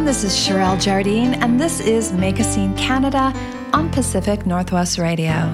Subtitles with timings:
[0.00, 0.14] everyone.
[0.14, 3.34] This is Sherelle Jardine, and this is Make a Scene Canada
[3.74, 5.52] on Pacific Northwest Radio.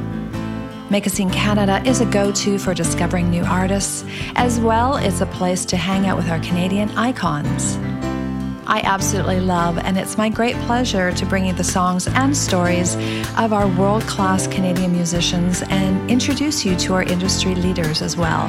[0.88, 4.04] Make a Scene Canada is a go to for discovering new artists,
[4.36, 7.76] as well as a place to hang out with our Canadian icons.
[8.68, 12.94] I absolutely love, and it's my great pleasure to bring you the songs and stories
[13.36, 18.48] of our world class Canadian musicians and introduce you to our industry leaders as well.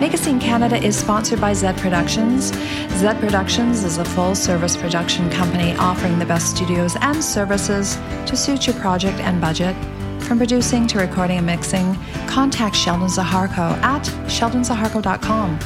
[0.00, 2.52] Make Canada is sponsored by Zed Productions.
[2.98, 8.36] Zed Productions is a full service production company offering the best studios and services to
[8.36, 9.76] suit your project and budget.
[10.24, 11.94] From producing to recording and mixing,
[12.26, 15.58] contact Sheldon Zaharko at sheldonzaharko.com.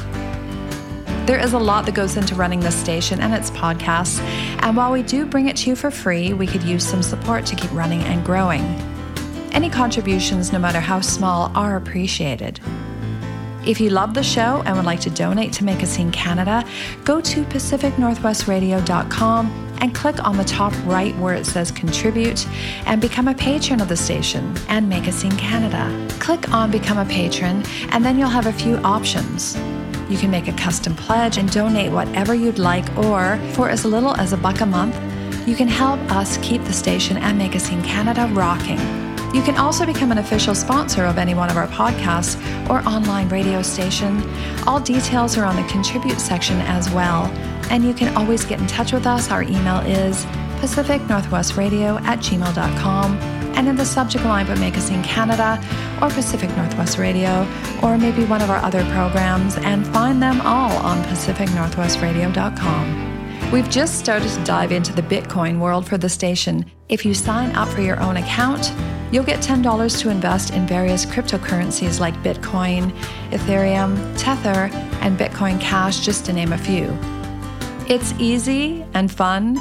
[1.26, 4.20] There is a lot that goes into running this station and its podcasts,
[4.62, 7.46] and while we do bring it to you for free, we could use some support
[7.46, 8.62] to keep running and growing.
[9.52, 12.60] Any contributions, no matter how small, are appreciated.
[13.68, 16.64] If you love the show and would like to donate to Make a Scene Canada,
[17.04, 22.48] go to pacificnorthwestradio.com and click on the top right where it says contribute
[22.86, 26.08] and become a patron of the station and Make a Scene Canada.
[26.18, 29.54] Click on become a patron and then you'll have a few options.
[30.08, 34.16] You can make a custom pledge and donate whatever you'd like, or for as little
[34.16, 34.96] as a buck a month,
[35.46, 39.07] you can help us keep the station and Make a Scene Canada rocking.
[39.34, 42.38] You can also become an official sponsor of any one of our podcasts
[42.70, 44.22] or online radio station.
[44.66, 47.26] All details are on the contribute section as well.
[47.70, 49.30] And you can always get in touch with us.
[49.30, 50.24] Our email is
[50.60, 53.18] pacificnorthwestradio at gmail.com.
[53.58, 55.62] And in the subject line, but Scene Canada
[56.00, 57.46] or Pacific Northwest Radio
[57.82, 63.50] or maybe one of our other programs and find them all on pacificnorthwestradio.com.
[63.50, 66.64] We've just started to dive into the Bitcoin world for the station.
[66.88, 68.72] If you sign up for your own account,
[69.10, 72.92] You'll get $10 to invest in various cryptocurrencies like Bitcoin,
[73.30, 76.96] Ethereum, Tether, and Bitcoin Cash, just to name a few.
[77.88, 79.56] It's easy and fun,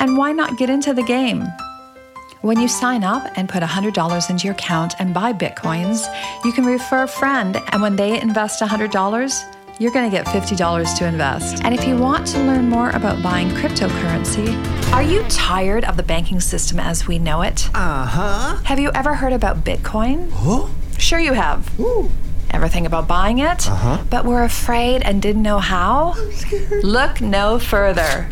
[0.00, 1.46] and why not get into the game?
[2.42, 6.06] When you sign up and put $100 into your account and buy Bitcoins,
[6.44, 10.98] you can refer a friend, and when they invest $100, you're going to get $50
[10.98, 11.64] to invest.
[11.64, 14.54] And if you want to learn more about buying cryptocurrency,
[14.92, 17.66] are you tired of the banking system as we know it?
[17.74, 18.56] Uh huh.
[18.64, 20.30] Have you ever heard about Bitcoin?
[20.32, 20.68] Huh?
[20.98, 21.80] Sure, you have.
[21.80, 22.10] Ooh.
[22.50, 23.70] Ever think about buying it?
[23.70, 24.04] Uh-huh.
[24.10, 26.14] But were afraid and didn't know how?
[26.82, 28.28] Look no further.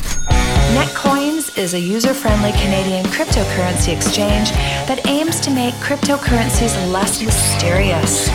[0.76, 4.50] Netcoins is a user friendly Canadian cryptocurrency exchange
[4.86, 8.28] that aims to make cryptocurrencies less mysterious,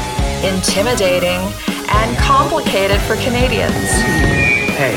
[0.44, 1.40] intimidating,
[1.90, 3.90] and complicated for Canadians.
[4.74, 4.96] Hey,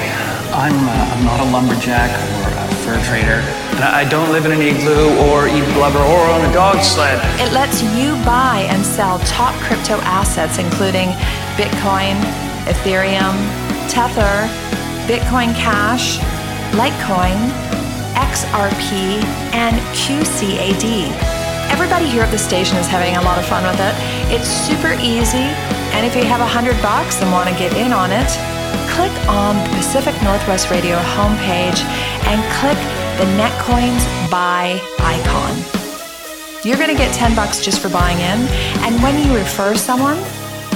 [0.52, 3.40] I'm, uh, I'm not a lumberjack or a fur trader,
[3.76, 7.20] and I don't live in an igloo or eat blubber or on a dog sled.
[7.40, 11.08] It lets you buy and sell top crypto assets, including
[11.58, 12.16] Bitcoin,
[12.64, 13.36] Ethereum,
[13.88, 14.48] Tether,
[15.06, 16.18] Bitcoin Cash,
[16.74, 17.36] Litecoin,
[18.16, 19.22] XRP,
[19.52, 21.10] and QCAD.
[21.70, 23.94] Everybody here at the station is having a lot of fun with it.
[24.32, 25.50] It's super easy,
[25.92, 28.28] and if you have a hundred bucks and want to get in on it,
[28.90, 31.80] click on the Pacific Northwest Radio homepage
[32.26, 32.78] and click
[33.18, 35.54] the Netcoins buy icon.
[36.64, 38.46] You're going to get 10 bucks just for buying in,
[38.84, 40.18] and when you refer someone,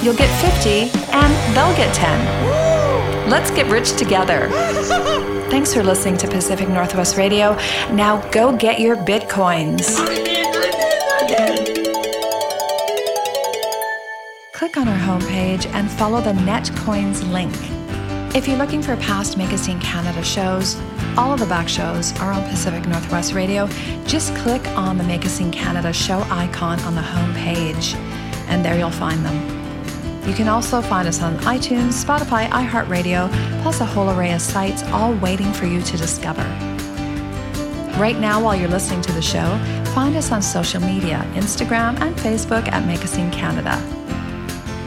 [0.03, 3.29] you'll get 50 and they'll get 10.
[3.29, 4.49] Let's get rich together.
[5.51, 7.57] Thanks for listening to Pacific Northwest Radio.
[7.93, 9.97] Now go get your bitcoins.
[14.61, 17.51] Click on our homepage and follow the Netcoins link.
[18.37, 20.79] If you're looking for past Scene Canada shows,
[21.17, 23.67] all of the back shows are on Pacific Northwest Radio.
[24.05, 27.95] Just click on the Scene Canada show icon on the homepage,
[28.49, 30.29] and there you'll find them.
[30.29, 33.33] You can also find us on iTunes, Spotify, iHeartRadio,
[33.63, 36.45] plus a whole array of sites all waiting for you to discover.
[37.99, 39.59] Right now, while you're listening to the show,
[39.95, 44.00] find us on social media Instagram and Facebook at Scene Canada.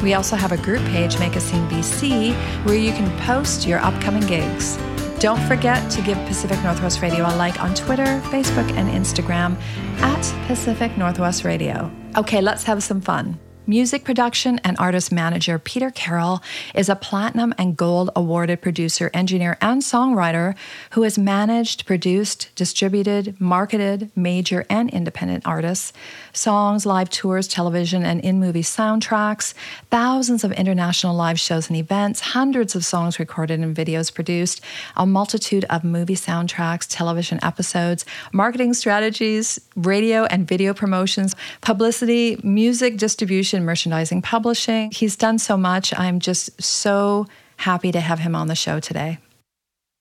[0.04, 2.34] We also have a group page, Make a Scene BC,
[2.66, 4.78] where you can post your upcoming gigs.
[5.20, 9.58] Don't forget to give Pacific Northwest Radio a like on Twitter, Facebook, and Instagram
[10.02, 11.90] at Pacific Northwest Radio.
[12.18, 13.40] Okay, let's have some fun.
[13.66, 16.44] Music production and artist manager Peter Carroll
[16.76, 20.54] is a platinum and gold awarded producer, engineer, and songwriter
[20.92, 25.94] who has managed, produced, distributed, marketed major and independent artists,
[26.34, 29.54] songs, live tours, television, and in movie soundtracks,
[29.90, 34.62] thousands of international live shows and events, hundreds of songs recorded and videos produced,
[34.98, 42.98] a multitude of movie soundtracks, television episodes, marketing strategies, radio and video promotions, publicity, music
[42.98, 44.92] distribution, merchandising, publishing.
[44.92, 45.98] He's done so much.
[45.98, 47.28] I'm just so
[47.58, 49.20] happy to have him on the show today.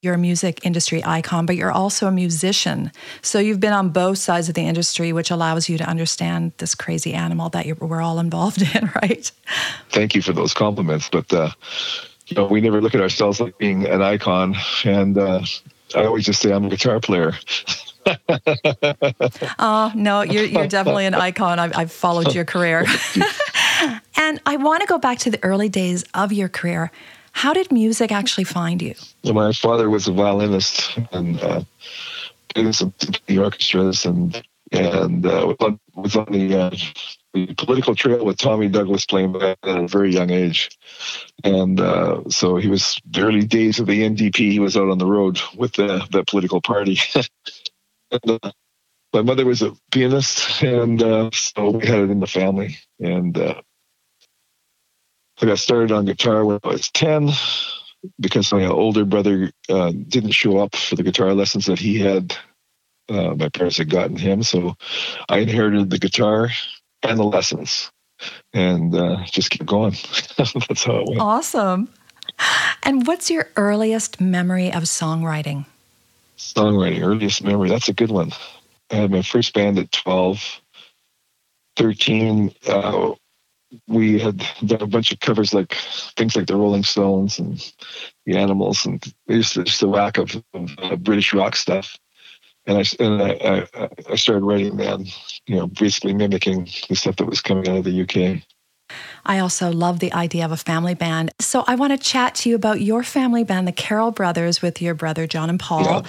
[0.03, 2.91] You're a music industry icon, but you're also a musician.
[3.21, 6.75] So you've been on both sides of the industry, which allows you to understand this
[6.75, 9.31] crazy animal that we're all involved in, right?
[9.91, 11.09] Thank you for those compliments.
[11.09, 11.51] But, uh,
[12.27, 14.57] you know, we never look at ourselves like being an icon.
[14.83, 15.43] And uh,
[15.95, 17.35] I always just say I'm a guitar player.
[19.61, 21.61] oh, no, you're, you're definitely an icon.
[21.61, 22.87] I've, I've followed your career.
[24.17, 26.91] and I want to go back to the early days of your career.
[27.32, 28.94] How did music actually find you?
[29.25, 31.62] My father was a violinist and uh,
[32.55, 32.94] played some
[33.26, 34.43] the orchestras and
[34.73, 35.55] and uh,
[35.94, 36.70] was on, the, uh,
[37.34, 40.70] the political trail with Tommy Douglas playing at a very young age.
[41.44, 44.50] And uh, so he was the early days of the NDP.
[44.50, 46.99] He was out on the road with the, the political party.
[48.11, 48.50] and, uh,
[49.12, 52.79] my mother was a pianist, and uh, so we had it in the family.
[52.99, 53.61] And uh,
[55.43, 57.31] I got started on guitar when I was 10
[58.21, 62.37] because my older brother uh, didn't show up for the guitar lessons that he had.
[63.09, 64.44] Uh, my parents had gotten him.
[64.44, 64.77] So
[65.29, 66.50] I inherited the guitar
[67.03, 67.91] and the lessons
[68.53, 69.97] and uh, just keep going.
[70.37, 71.21] That's how it went.
[71.21, 71.89] Awesome.
[72.85, 75.67] And what's your earliest memory of songwriting?
[76.39, 77.69] Songwriting, earliest memory.
[77.69, 78.31] That's a good one.
[78.93, 80.61] I had my first band at 12,
[81.77, 82.55] 13.
[82.69, 83.15] Uh,
[83.89, 85.75] we had done a bunch of covers like
[86.17, 87.73] things like the Rolling Stones and
[88.27, 91.97] the Animals and just, just a whack of, of uh, British rock stuff.
[92.67, 95.07] And I and I, I, I started writing then,
[95.47, 98.43] you know, basically mimicking the stuff that was coming out of the UK.
[99.25, 101.31] I also love the idea of a family band.
[101.41, 104.83] So I want to chat to you about your family band, the Carroll Brothers, with
[104.83, 105.85] your brother John and Paul.
[105.85, 106.03] Yeah.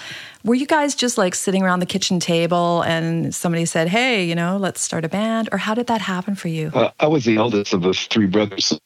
[0.43, 4.35] Were you guys just like sitting around the kitchen table and somebody said, "Hey, you
[4.35, 6.71] know, let's start a band," or how did that happen for you?
[6.73, 8.77] Uh, I was the eldest of the three brothers.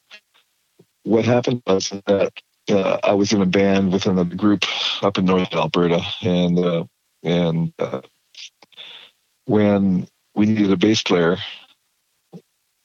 [1.03, 2.33] What happened was that
[2.69, 4.65] uh, I was in a band with another group
[5.01, 6.83] up in northern Alberta, and uh,
[7.23, 8.01] and uh,
[9.45, 11.37] when we needed a bass player,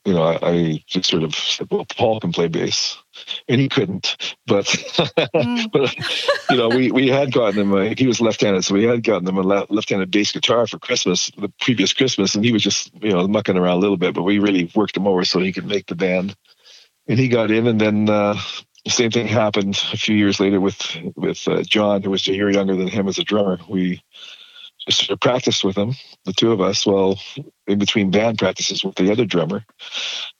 [0.05, 2.97] you know, I, I, just sort of said, "Well, Paul can play bass,"
[3.47, 4.35] and he couldn't.
[4.45, 5.71] But, mm.
[5.71, 5.95] but
[6.49, 7.73] you know, we we had gotten him.
[7.73, 11.31] A, he was left-handed, so we had gotten him a left-handed bass guitar for Christmas,
[11.37, 14.13] the previous Christmas, and he was just you know mucking around a little bit.
[14.13, 16.35] But we really worked him over so he could make the band,
[17.07, 17.65] and he got in.
[17.67, 18.37] And then uh,
[18.83, 22.33] the same thing happened a few years later with with uh, John, who was a
[22.33, 23.57] year younger than him as a drummer.
[23.69, 24.03] We
[24.89, 25.93] sort of practiced with him,
[26.25, 27.19] the two of us, well,
[27.67, 29.65] in between band practices with the other drummer.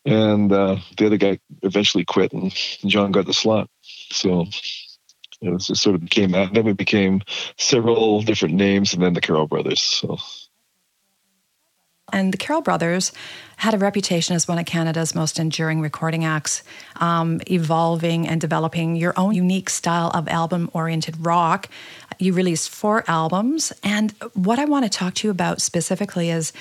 [0.05, 2.53] And uh, the other guy eventually quit, and
[2.85, 3.69] John got the slot.
[3.81, 4.45] So
[5.41, 6.53] it was just sort of became that.
[6.53, 7.21] Then we became
[7.57, 9.81] several different names, and then the Carroll Brothers.
[9.81, 10.17] So.
[12.11, 13.11] And the Carroll Brothers
[13.57, 16.61] had a reputation as one of Canada's most enduring recording acts,
[16.97, 21.69] um, evolving and developing your own unique style of album oriented rock.
[22.23, 23.73] You released four albums.
[23.83, 26.53] And what I want to talk to you about specifically is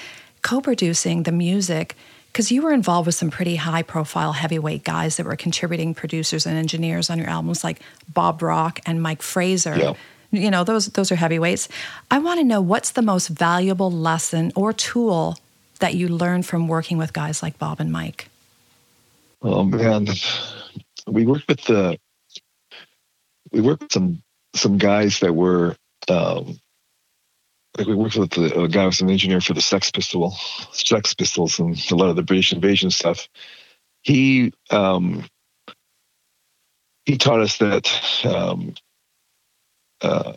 [0.43, 1.97] co producing the music
[2.33, 6.47] because you were involved with some pretty high profile heavyweight guys that were contributing producers
[6.47, 7.81] and engineers on your albums like
[8.13, 9.77] Bob Rock and Mike Fraser.
[9.77, 9.95] Yeah.
[10.31, 11.69] You know, those those are heavyweights.
[12.11, 15.37] I want to know what's the most valuable lesson or tool
[15.83, 18.29] that you learned from working with guys like Bob and Mike?
[19.43, 20.07] Oh man,
[21.07, 21.99] we worked with the
[23.51, 24.23] we worked with some
[24.55, 25.77] some guys that were
[26.09, 26.59] um,
[27.79, 30.33] like we worked with the, a guy was an engineer for the Sex Pistol,
[30.73, 33.29] Sex Pistols, and a lot of the British invasion stuff.
[34.03, 35.25] He um,
[37.05, 37.91] he taught us that
[38.25, 38.75] um,
[40.03, 40.35] uh,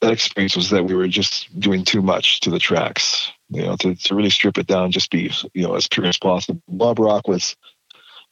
[0.00, 3.30] that experience was that we were just doing too much to the tracks.
[3.50, 6.18] You know, to, to really strip it down, just be you know as pure as
[6.18, 6.60] possible.
[6.68, 7.56] Bob Rock was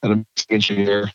[0.03, 1.11] an engineer.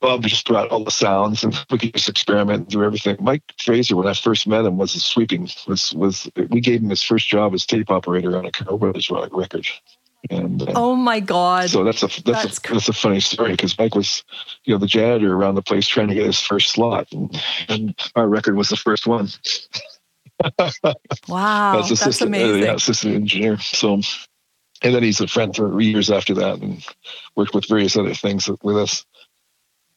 [0.00, 3.16] Bob just brought all the sounds, and we could just experiment and do everything.
[3.20, 5.48] Mike Fraser, when I first met him, was sweeping.
[5.66, 9.10] Was was we gave him his first job as tape operator on a Carroll Brothers
[9.10, 9.66] record.
[10.28, 13.52] And uh, oh my god, so that's a that's, that's a, that's a funny story
[13.52, 14.22] because Mike was,
[14.64, 17.94] you know, the janitor around the place trying to get his first slot, and, and
[18.14, 19.28] our record was the first one.
[21.26, 22.62] wow, that's, that's amazing.
[22.62, 23.58] Uh, yeah, assistant engineer.
[23.60, 23.94] So,
[24.82, 26.84] and then he's a friend for years after that, and
[27.34, 29.06] worked with various other things with us.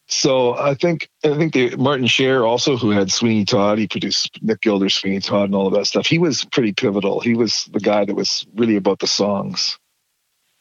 [0.07, 4.39] So I think I think the Martin Shaer also, who had Sweeney Todd, he produced
[4.41, 6.05] Nick Gilder, Sweeney Todd and all of that stuff.
[6.05, 7.19] He was pretty pivotal.
[7.19, 9.77] He was the guy that was really about the songs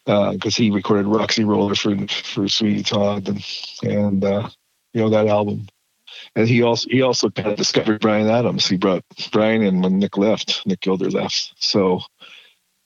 [0.04, 3.44] because uh, he recorded Roxy Roller for for Sweeney Todd and
[3.82, 4.48] and uh,
[4.94, 5.68] you know that album.
[6.36, 8.66] And he also he also kind of discovered Bryan Adams.
[8.66, 11.52] He brought Bryan in when Nick left, Nick Gilder left.
[11.56, 12.00] So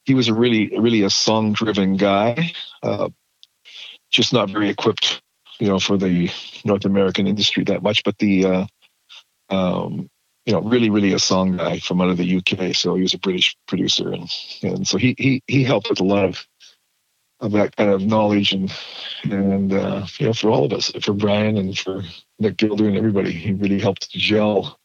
[0.04, 3.08] he was a really really a song driven guy, uh,
[4.10, 5.20] just not very equipped,
[5.58, 6.30] you know, for the
[6.64, 8.04] North American industry that much.
[8.04, 8.66] But the uh,
[9.48, 10.08] um,
[10.44, 12.74] you know, really, really a song guy from out of the UK.
[12.74, 14.30] So he was a British producer, and
[14.62, 16.46] and so he he he helped with a lot of
[17.40, 18.72] of that kind of knowledge and
[19.24, 22.02] and uh, you know for all of us, for Bryan and for
[22.38, 24.78] Nick Gilder and everybody, he really helped gel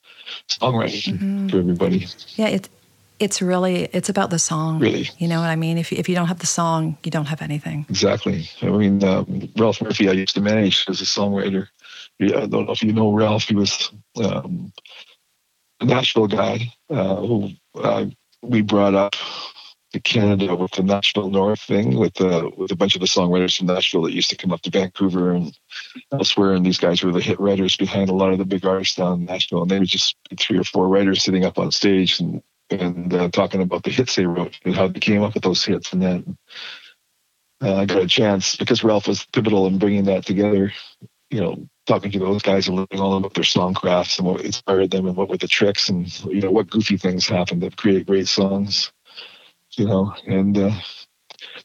[0.50, 1.48] songwriting mm-hmm.
[1.50, 2.08] for everybody.
[2.36, 2.70] Yeah, it's
[3.22, 4.80] it's really it's about the song.
[4.80, 5.78] Really, you know what I mean.
[5.78, 7.86] If if you don't have the song, you don't have anything.
[7.90, 8.50] Exactly.
[8.62, 11.68] I mean, um, Ralph Murphy, I used to manage as a songwriter.
[12.22, 13.46] I don't know if you know Ralph.
[13.46, 13.92] He was
[14.24, 14.72] um,
[15.80, 18.06] a Nashville guy uh, who uh,
[18.42, 19.16] we brought up
[19.94, 23.58] to Canada with the Nashville North thing with uh, with a bunch of the songwriters
[23.58, 25.58] from Nashville that used to come up to Vancouver and
[26.12, 26.54] elsewhere.
[26.54, 29.22] And these guys were the hit writers behind a lot of the big artists down
[29.22, 29.64] in Nashville.
[29.64, 33.30] And they were just three or four writers sitting up on stage and and uh,
[33.30, 35.94] talking about the hits they wrote and how they came up with those hits.
[35.94, 36.38] And then
[37.62, 40.72] uh, I got a chance because Ralph was pivotal in bringing that together.
[41.30, 44.42] You know, talking to those guys and learning all about their song crafts and what
[44.42, 47.72] inspired them and what were the tricks and you know what goofy things happened to
[47.72, 48.92] create great songs.
[49.72, 50.72] You know, and uh,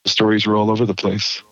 [0.05, 1.43] the stories were all over the place.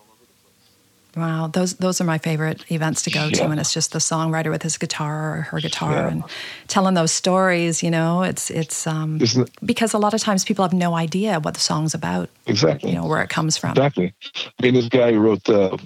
[1.15, 3.37] Wow, those those are my favorite events to go yeah.
[3.37, 6.07] to, and it's just the songwriter with his guitar or her guitar yeah.
[6.09, 6.23] and
[6.67, 7.81] telling those stories.
[7.81, 9.49] You know, it's it's um, it?
[9.65, 12.29] because a lot of times people have no idea what the song's about.
[12.47, 13.71] Exactly, you know where it comes from.
[13.71, 14.13] Exactly.
[14.35, 15.79] I mean, this guy wrote the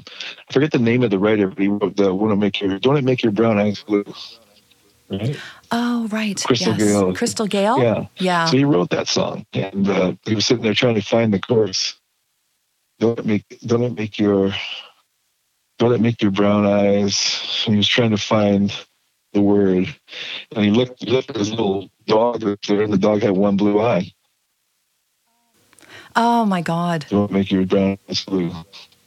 [0.50, 2.80] I forget the name of the writer, but he wrote the "Want to make your
[2.80, 4.06] don't it make your brown eyes blue."
[5.12, 5.40] Right.
[5.72, 6.42] Oh, right.
[6.44, 6.82] Crystal yes.
[6.82, 7.16] Gayle.
[7.16, 7.80] Crystal Gayle.
[7.80, 8.06] Yeah.
[8.18, 8.46] Yeah.
[8.46, 11.40] So he wrote that song, and uh, he was sitting there trying to find the
[11.40, 12.00] chorus.
[13.00, 14.52] Don't it make don't it make your
[15.80, 17.64] don't it make your brown eyes?
[17.66, 18.72] And he was trying to find
[19.34, 19.96] the word.
[20.56, 23.82] And he looked, looked at his little dog there, and the dog had one blue
[23.82, 24.12] eye.
[26.16, 27.06] Oh my God.
[27.10, 28.52] Don't make your brown eyes blue.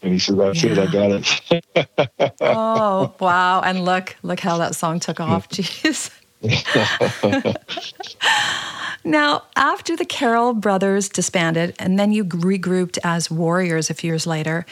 [0.02, 0.72] And he said, That's yeah.
[0.72, 2.36] it, I got it.
[2.40, 3.60] oh, wow.
[3.60, 5.48] And look, look how that song took off.
[5.50, 6.10] Jeez.
[9.04, 14.26] now, after the Carroll brothers disbanded, and then you regrouped as Warriors a few years
[14.26, 14.64] later,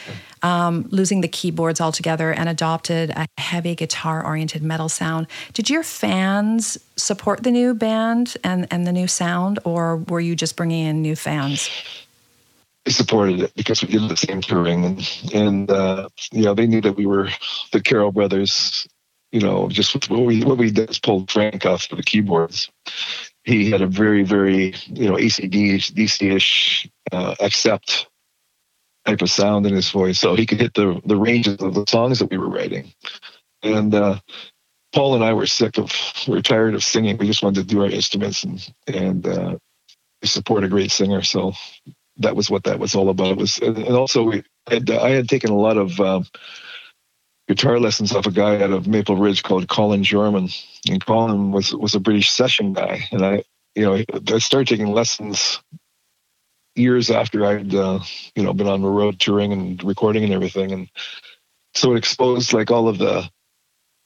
[0.43, 5.27] um, losing the keyboards altogether and adopted a heavy guitar oriented metal sound.
[5.53, 10.37] Did your fans support the new band and, and the new sound, or were you
[10.37, 11.69] just bringing in new fans?
[12.85, 16.67] They supported it because we did the same touring, and, and uh, you know they
[16.67, 17.29] knew that we were
[17.73, 18.87] the Carroll brothers.
[19.33, 22.71] You know, just what we what we did is pulled Frank off of the keyboards.
[23.51, 28.07] He had a very very you know ACDC ish uh, accept
[29.05, 31.85] type of sound in his voice, so he could hit the the ranges of the
[31.89, 32.93] songs that we were writing.
[33.63, 34.21] And uh,
[34.93, 35.93] Paul and I were sick of,
[36.27, 37.17] we were tired of singing.
[37.19, 39.57] We just wanted to do our instruments and and uh,
[40.23, 41.23] support a great singer.
[41.23, 41.53] So
[42.19, 43.33] that was what that was all about.
[43.33, 46.27] It was and, also we had, I had taken a lot of um,
[47.51, 50.51] guitar lessons off a guy out of Maple Ridge called Colin German,
[50.89, 53.43] and Colin was was a British session guy, and I
[53.75, 55.61] you know I started taking lessons
[56.77, 57.99] years after I'd uh,
[58.37, 60.89] you know been on the road touring and recording and everything, and
[61.75, 63.29] so it exposed like all of the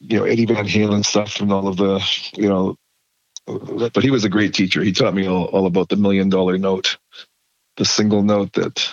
[0.01, 2.01] you know Eddie Van Halen stuff and all of the
[2.35, 2.77] you know.
[3.47, 4.83] But he was a great teacher.
[4.83, 6.97] He taught me all, all about the million dollar note,
[7.77, 8.91] the single note that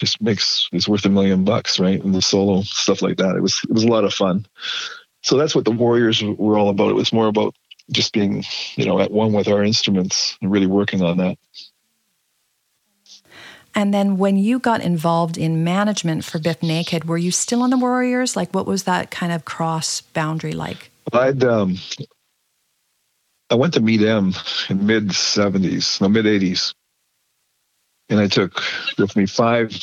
[0.00, 2.02] just makes is worth a million bucks, right?
[2.02, 3.36] And the solo stuff like that.
[3.36, 4.46] It was it was a lot of fun.
[5.22, 6.90] So that's what the Warriors were all about.
[6.90, 7.54] It was more about
[7.92, 8.44] just being,
[8.76, 11.38] you know, at one with our instruments and really working on that.
[13.74, 17.70] And then when you got involved in management for Bif Naked, were you still on
[17.70, 18.34] the Warriors?
[18.34, 20.90] Like, what was that kind of cross boundary like?
[21.12, 21.76] I'd um,
[23.50, 24.32] I went to meet them
[24.68, 26.74] in mid '70s, no mid '80s,
[28.10, 28.62] and I took
[28.98, 29.74] with me five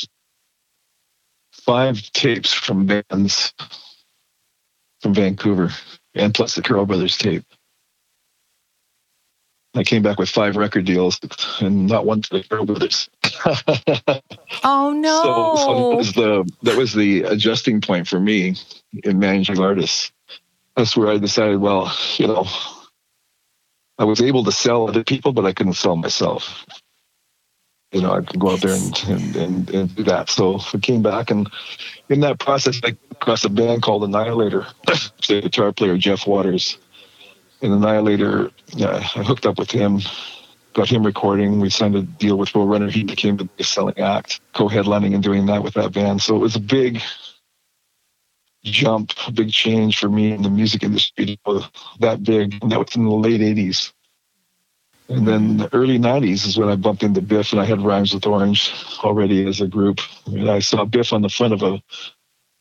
[1.52, 3.52] five tapes from bands
[5.00, 5.70] from Vancouver,
[6.14, 7.44] and plus the Carroll Brothers tape.
[9.74, 11.20] I came back with five record deals
[11.60, 13.08] and not one to the Carroll Brothers.
[14.64, 15.22] oh no!
[15.22, 18.56] So, so, that was the that was the adjusting point for me
[19.04, 20.12] in managing artists.
[20.76, 22.46] That's where I decided, well, you know,
[23.98, 26.64] I was able to sell other people, but I couldn't sell myself.
[27.92, 30.28] You know, I could go out there and, and, and, and do that.
[30.28, 31.50] So I came back, and
[32.10, 34.66] in that process, I across a band called Annihilator.
[34.86, 36.78] the guitar player Jeff Waters
[37.62, 40.00] and Annihilator, yeah, I hooked up with him,
[40.74, 41.60] got him recording.
[41.60, 42.90] We signed a deal with Roadrunner.
[42.90, 46.22] He became the biggest selling act, co-headlining and doing that with that band.
[46.22, 47.02] So it was a big
[48.64, 51.38] jump, a big change for me in the music industry.
[52.00, 52.58] That big.
[52.62, 53.92] And that was in the late 80s.
[55.08, 58.12] And then the early 90s is when I bumped into Bif and I had Rhymes
[58.14, 58.72] with Orange
[59.02, 60.00] already as a group.
[60.26, 61.82] And I saw Bif on the front of a,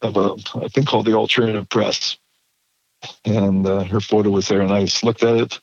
[0.02, 2.18] of a, I think called the Alternative Press
[3.26, 4.62] and uh, her photo was there.
[4.62, 5.60] And I just looked at it,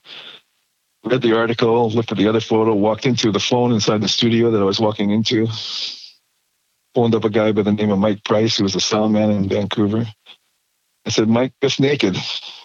[1.03, 4.51] read the article, looked at the other photo, walked into the phone inside the studio
[4.51, 5.47] that I was walking into,
[6.93, 9.31] phoned up a guy by the name of Mike Price, who was a sound man
[9.31, 10.05] in Vancouver.
[11.05, 12.15] I said, Mike, Bif Naked.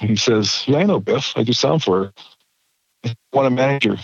[0.01, 1.37] He says, Yeah, I know Bif.
[1.37, 2.13] I do sound for her.
[3.33, 3.97] Want a manager.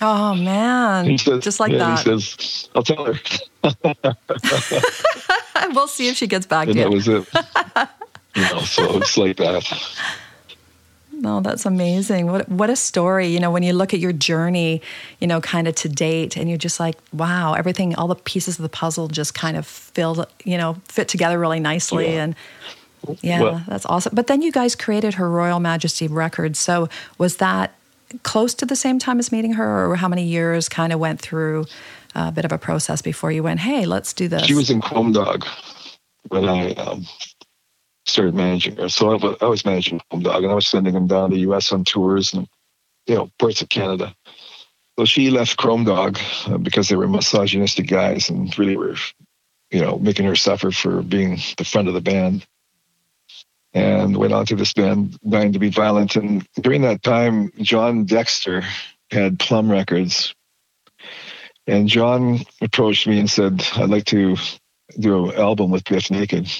[0.00, 1.18] oh man!
[1.18, 1.98] Says, Just like yeah, that.
[1.98, 3.20] He says, "I'll tell her."
[5.74, 7.26] we'll see if she gets back and to that was it.
[8.36, 9.68] you know, so it's like that.
[11.12, 12.26] No, that's amazing.
[12.26, 13.28] What what a story.
[13.28, 14.82] You know, when you look at your journey,
[15.20, 18.58] you know, kind of to date, and you're just like, wow, everything, all the pieces
[18.58, 22.14] of the puzzle just kind of filled, you know, fit together really nicely.
[22.14, 22.24] Yeah.
[22.24, 22.36] And
[23.20, 24.14] yeah, well, that's awesome.
[24.14, 26.58] But then you guys created Her Royal Majesty Records.
[26.58, 27.74] So was that
[28.22, 31.20] close to the same time as meeting her, or how many years kind of went
[31.20, 31.66] through
[32.14, 34.44] a bit of a process before you went, hey, let's do this?
[34.44, 35.46] She was in Chrome Dog
[36.28, 37.06] when I um,
[38.06, 38.88] started managing her.
[38.88, 41.42] So I, I was managing Chrome Dog, and I was sending them down to the
[41.42, 41.72] U.S.
[41.72, 42.48] on tours and
[43.06, 44.14] you know parts of Canada.
[44.98, 48.96] So she left Chrome Dog uh, because they were misogynistic guys and really were,
[49.70, 52.46] you know, making her suffer for being the front of the band
[53.74, 56.16] and went on to this band, Dying to Be Violent.
[56.16, 58.62] And during that time, John Dexter
[59.10, 60.34] had Plum Records.
[61.66, 64.36] And John approached me and said, I'd like to
[64.98, 66.50] do an album with Bif Naked.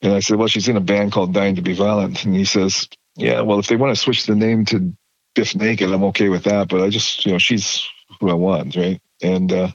[0.00, 2.24] And I said, Well, she's in a band called Dying to Be Violent.
[2.24, 4.92] And he says, Yeah, well, if they want to switch the name to
[5.34, 6.68] Bif Naked, I'm okay with that.
[6.68, 7.86] But I just, you know, she's
[8.20, 9.00] who I want, right?
[9.20, 9.68] And uh,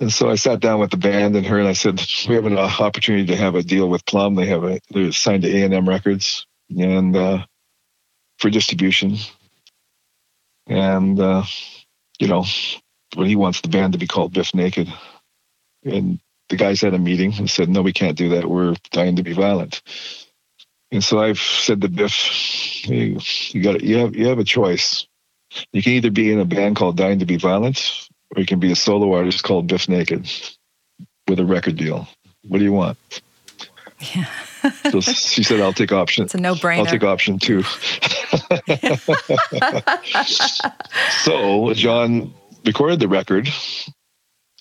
[0.00, 2.46] and so I sat down with the band and her, and I said, "We have
[2.46, 4.34] an opportunity to have a deal with Plum.
[4.34, 7.44] They have a they're signed to A and M Records, and uh,
[8.38, 9.16] for distribution.
[10.68, 11.44] And uh,
[12.20, 12.44] you know,
[13.16, 14.88] when he wants the band to be called Bif Naked,
[15.84, 18.48] and the guys had a meeting and said, "No, we can't do that.
[18.48, 19.82] We're dying to be violent."
[20.92, 23.18] And so I've said to Bif, "You,
[23.50, 25.08] you got you have you have a choice.
[25.72, 28.60] You can either be in a band called Dying to Be Violent, or you can
[28.60, 30.30] be a solo artist called Bif Naked
[31.26, 32.08] with a record deal.
[32.46, 32.98] What do you want?
[34.00, 34.26] Yeah.
[34.90, 36.24] so she said, I'll take option.
[36.24, 36.78] It's a no brainer.
[36.78, 37.62] I'll take option two.
[41.22, 42.32] so John
[42.64, 43.48] recorded the record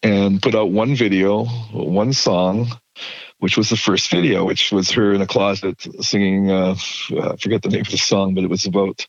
[0.04, 2.68] and put out one video, one song,
[3.40, 6.76] which was the first video, which was her in a closet singing, uh,
[7.12, 9.06] I forget the name of the song, but it was about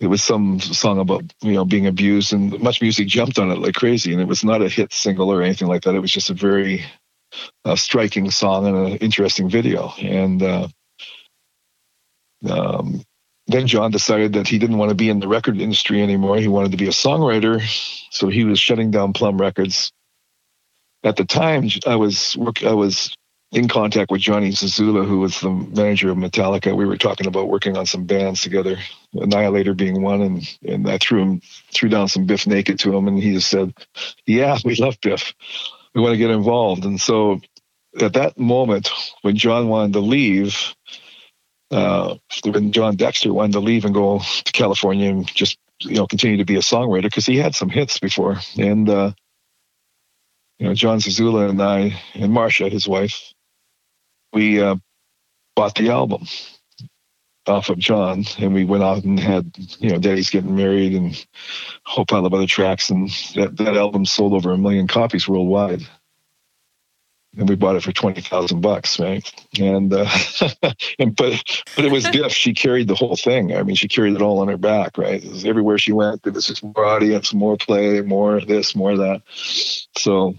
[0.00, 3.74] it was some song about you know being abused and MuchMusic jumped on it like
[3.74, 5.94] crazy and it was not a hit single or anything like that.
[5.94, 6.84] It was just a very
[7.64, 9.92] uh, striking song and an interesting video.
[10.00, 10.68] And uh,
[12.48, 13.02] um,
[13.46, 16.38] then john decided that he didn't want to be in the record industry anymore.
[16.38, 17.62] He wanted to be a songwriter.
[18.10, 19.92] So he was shutting down plum records.
[21.04, 23.14] At the time i was i was
[23.54, 26.76] in contact with Johnny Zazula, who was the manager of Metallica.
[26.76, 28.76] We were talking about working on some bands together,
[29.14, 31.40] Annihilator being one, and and I threw him
[31.72, 33.72] threw down some Bif Naked to him, and he just said,
[34.26, 35.34] "Yeah, we love Bif.
[35.94, 37.40] We want to get involved." And so,
[38.00, 38.90] at that moment,
[39.22, 40.74] when John wanted to leave,
[41.70, 46.08] uh, when John Dexter wanted to leave and go to California and just you know
[46.08, 49.12] continue to be a songwriter because he had some hits before, and uh,
[50.58, 53.33] you know John Zazula and I and Marsha, his wife,
[54.34, 54.76] we uh,
[55.56, 56.26] bought the album
[57.46, 61.14] off of John, and we went out and had you know Daddy's getting married and
[61.14, 65.28] a whole pile of other tracks, and that that album sold over a million copies
[65.28, 65.82] worldwide.
[67.36, 69.28] And we bought it for twenty thousand bucks, right?
[69.58, 70.08] And uh,
[70.98, 71.42] and but
[71.74, 72.32] but it was Bif.
[72.32, 73.56] She carried the whole thing.
[73.56, 75.24] I mean, she carried it all on her back, right?
[75.44, 79.22] everywhere she went, there was just more audience, more play, more this, more that.
[79.96, 80.36] So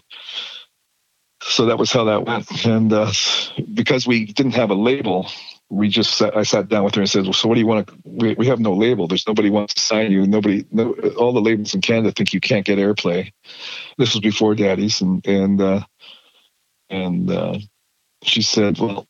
[1.47, 2.65] so that was how that went.
[2.65, 3.11] And uh,
[3.73, 5.29] because we didn't have a label,
[5.69, 7.67] we just sat, I sat down with her and said, well, "So what do you
[7.67, 7.95] want to?
[8.03, 9.07] We, we have no label.
[9.07, 10.25] There's nobody wants to sign you.
[10.25, 13.31] Nobody, no, all the labels in Canada think you can't get airplay.
[13.97, 15.81] This was before Daddy's, and and uh,
[16.89, 17.59] and uh,
[18.23, 19.07] she said, well,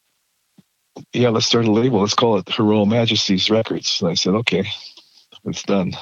[1.13, 2.01] yeah, let's start a label.
[2.01, 4.01] Let's call it Her Royal Majesty's Records.
[4.01, 4.65] And I said, okay,
[5.45, 5.93] it's done.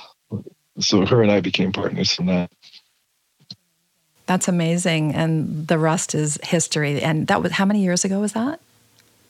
[0.79, 2.51] So her and I became partners in that.
[4.25, 5.13] That's amazing.
[5.13, 7.01] And the rest is history.
[7.01, 8.59] And that was how many years ago was that?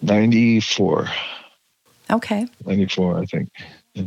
[0.01, 1.08] 94.
[2.12, 2.47] Okay.
[2.65, 3.49] 94, I think.
[3.93, 4.03] Yeah.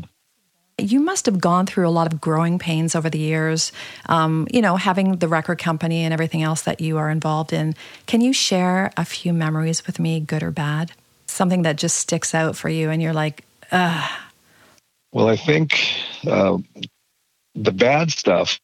[0.78, 3.72] You must have gone through a lot of growing pains over the years,
[4.10, 7.74] um, you know, having the record company and everything else that you are involved in.
[8.06, 10.92] Can you share a few memories with me, good or bad?
[11.26, 14.10] Something that just sticks out for you and you're like, ugh.
[15.12, 15.80] Well, I think
[16.26, 16.58] uh,
[17.54, 18.60] the bad stuff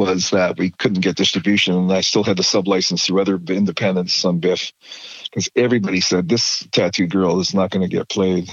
[0.00, 3.38] was that we couldn't get distribution, and I still had to sub license to other
[3.48, 4.72] independents on Bif
[5.24, 8.48] because everybody said this tattoo girl is not going to get played.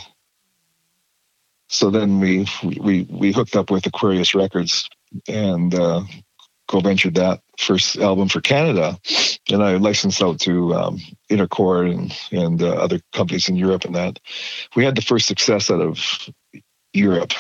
[1.70, 4.90] So then we we we hooked up with Aquarius Records
[5.26, 6.04] and uh,
[6.68, 9.00] co-ventured that first album for Canada,
[9.50, 13.86] and I licensed out to um, Intercord and and uh, other companies in Europe.
[13.86, 14.20] And that
[14.76, 16.30] we had the first success out of
[16.92, 17.32] Europe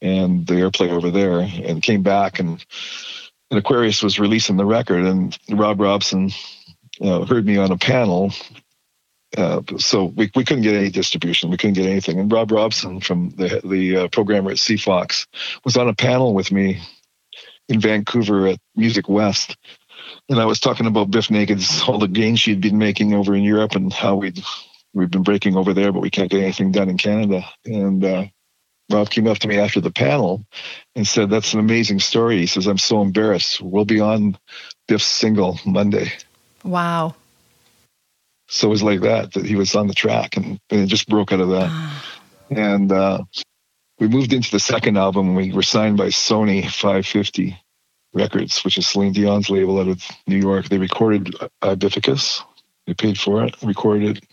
[0.00, 2.64] and the airplay over there, and came back and
[3.50, 6.30] and Aquarius was releasing the record, and Rob Robson
[7.00, 8.32] uh, heard me on a panel.
[9.36, 11.50] Uh, so we, we couldn't get any distribution.
[11.50, 12.18] We couldn't get anything.
[12.18, 15.26] And Rob Robson from the the uh, programmer at CFOX
[15.64, 16.80] was on a panel with me
[17.68, 19.56] in Vancouver at Music West,
[20.28, 23.42] and I was talking about Bif Naked's all the gains she'd been making over in
[23.42, 24.42] Europe and how we'd
[24.94, 27.44] we've been breaking over there, but we can't get anything done in Canada.
[27.64, 28.24] And uh,
[28.90, 30.44] Rob came up to me after the panel
[30.94, 32.38] and said, That's an amazing story.
[32.38, 33.60] He says, I'm so embarrassed.
[33.60, 34.38] We'll be on
[34.86, 36.12] Bif's single Monday.
[36.64, 37.14] Wow.
[38.48, 41.08] So it was like that, that he was on the track and, and it just
[41.08, 42.02] broke out of that.
[42.50, 43.22] and uh,
[43.98, 45.34] we moved into the second album.
[45.34, 47.58] We were signed by Sony 550
[48.14, 50.68] Records, which is Celine Dion's label out of New York.
[50.68, 52.42] They recorded I Bificus.
[52.86, 54.24] They paid for it, recorded it,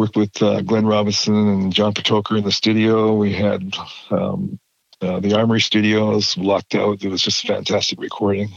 [0.00, 3.14] worked with uh, Glenn Robinson and John Patoker in the studio.
[3.14, 3.76] We had
[4.10, 4.58] um,
[5.02, 7.04] uh, the Armory Studios locked out.
[7.04, 8.48] It was just fantastic recording.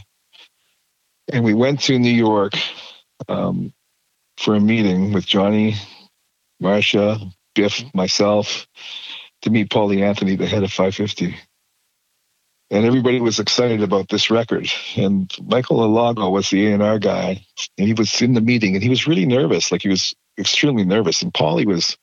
[1.34, 2.54] And we went to New York
[3.28, 3.74] um,
[4.38, 5.76] for a meeting with Johnny,
[6.62, 8.66] Marsha, Bif, myself,
[9.42, 11.36] to meet Polly Anthony, the head of 550.
[12.72, 14.72] And everybody was excited about this record.
[14.96, 17.46] And Michael Alago was the A&R guy,
[17.78, 19.74] and he was in the meeting, and he was really nervous.
[19.74, 21.22] Like he was extremely nervous.
[21.22, 21.98] And Polly was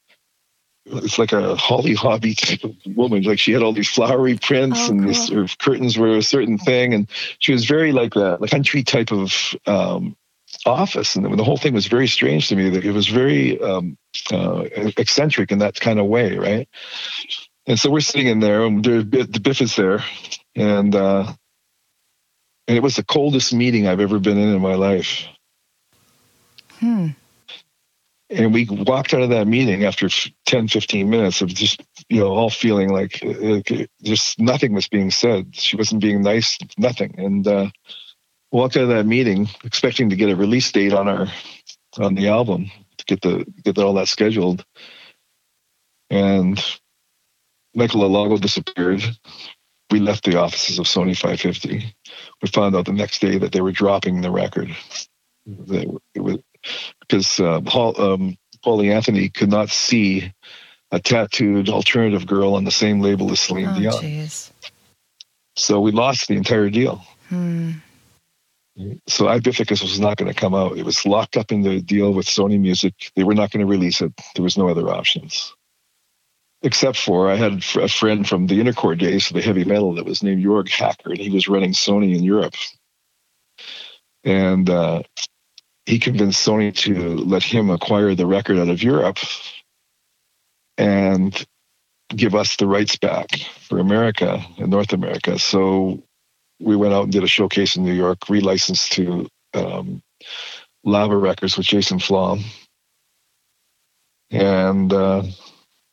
[0.87, 3.23] it's like a Holly Hobbie type of woman.
[3.23, 5.09] Like she had all these flowery prints Oh, and cool.
[5.09, 8.83] this, her curtains were a certain thing, and she was very like a like country
[8.83, 10.17] type of um,
[10.67, 11.17] office.
[11.17, 12.71] And the whole thing was very strange to me.
[12.71, 13.97] That it was very um,
[14.33, 14.65] uh,
[14.97, 16.69] eccentric in that kind of way, right?
[17.67, 20.03] And so we're sitting in there, and there, the Bif is there,
[20.57, 21.33] and uh,
[22.67, 25.25] and it was the coldest meeting I've ever been in in my life.
[26.79, 27.09] Hmm.
[28.31, 32.21] And we walked out of that meeting after f- 10 15 minutes of just you
[32.21, 33.23] know all feeling like
[34.03, 35.55] just nothing was being said.
[35.57, 37.15] She wasn't being nice nothing.
[37.19, 37.71] And uh
[38.53, 41.27] walked out of that meeting expecting to get a release date on our
[41.99, 44.65] on the album to get the get all that scheduled.
[46.11, 46.63] And
[47.75, 49.03] michael alago disappeared.
[49.91, 51.95] We left the offices of sony 550
[52.43, 54.75] we found out the next day that they were dropping the record.
[55.47, 56.39] It was
[57.01, 60.33] because uh, Paul, um, Polly Anthony could not see
[60.91, 64.03] a tattooed alternative girl on the same label as Celine Oh, Dion.
[64.03, 64.51] jeez.
[65.57, 67.05] So we lost the entire deal.
[67.29, 67.73] Hmm.
[69.09, 70.79] So I Bificus was not going to come out.
[70.79, 72.95] It was locked up in the deal with Sony Music.
[73.15, 74.13] They were not going to release it.
[74.35, 75.55] There was no other options.
[76.63, 80.05] Except for I had a friend from the Intercord days of the heavy metal that
[80.05, 82.55] was named Jorg Hacker, and he was running Sony in Europe.
[84.25, 85.03] And uh,
[85.87, 89.19] he convinced Sony to let him acquire the record out of Europe
[90.77, 91.47] and
[92.15, 93.29] give us the rights back
[93.69, 95.39] for America and North America.
[95.39, 96.03] So
[96.61, 100.03] we went out and did a showcase in New York, relicensed to um,
[100.85, 102.41] Lava Records with Jason Flom,
[104.31, 105.23] and uh,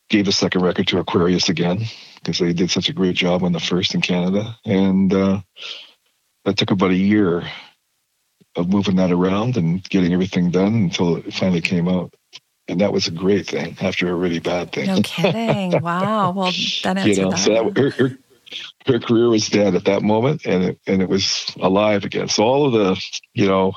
[0.09, 3.51] gave the second record to Aquarius again because they did such a great job on
[3.51, 4.57] the first in Canada.
[4.65, 5.41] And uh,
[6.45, 7.43] that took about a year
[8.57, 12.13] of moving that around and getting everything done until it finally came out.
[12.67, 14.87] And that was a great thing after a really bad thing.
[14.87, 15.71] No kidding.
[15.81, 16.31] Wow.
[16.31, 16.51] Well,
[16.83, 17.37] that you know, that.
[17.39, 18.17] so that, her, her,
[18.87, 22.27] her career was dead at that moment, and it, and it was alive again.
[22.27, 23.01] So all of the,
[23.33, 23.73] you know,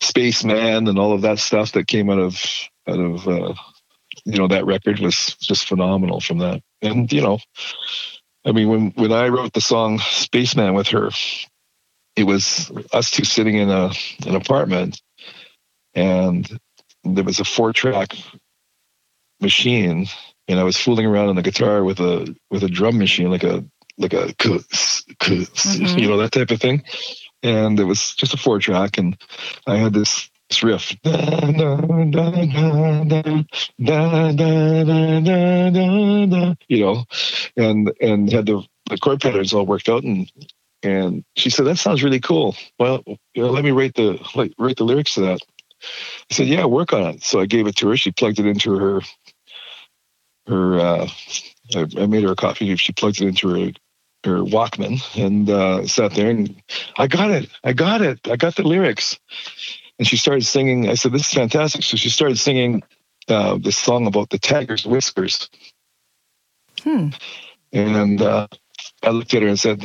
[0.00, 2.44] spaceman and all of that stuff that came out of
[2.86, 3.54] out of uh,
[4.24, 6.62] you know that record was just phenomenal from that.
[6.82, 7.38] And you know,
[8.44, 11.10] I mean, when when I wrote the song Spaceman with her,
[12.16, 13.92] it was us two sitting in a
[14.26, 15.00] an apartment,
[15.94, 16.58] and
[17.04, 18.16] there was a four track
[19.40, 20.06] machine,
[20.48, 23.44] and I was fooling around on the guitar with a with a drum machine, like
[23.44, 23.64] a
[23.98, 25.98] like a mm-hmm.
[25.98, 26.82] you know that type of thing,
[27.42, 29.16] and it was just a four track, and
[29.66, 30.96] I had this this riff.
[36.68, 37.04] You know,
[37.56, 40.30] and and had the the chord patterns all worked out, and
[40.86, 42.54] and she said that sounds really cool.
[42.78, 45.40] Well, you know, let me write the like, write the lyrics to that.
[46.30, 47.22] I said, yeah, work on it.
[47.22, 47.96] So I gave it to her.
[47.96, 49.00] She plugged it into her
[50.46, 51.08] her uh,
[51.74, 52.74] I, I made her a copy.
[52.76, 53.72] She plugged it into her
[54.24, 56.62] her Walkman and uh, sat there and
[56.96, 57.50] I got it.
[57.64, 58.26] I got it.
[58.28, 59.18] I got the lyrics.
[59.98, 60.88] And she started singing.
[60.88, 62.82] I said, "This is fantastic." So she started singing
[63.28, 65.48] uh, this song about the tiger's whiskers.
[66.82, 67.08] Hmm.
[67.72, 68.46] And uh,
[69.06, 69.80] I looked at her and said,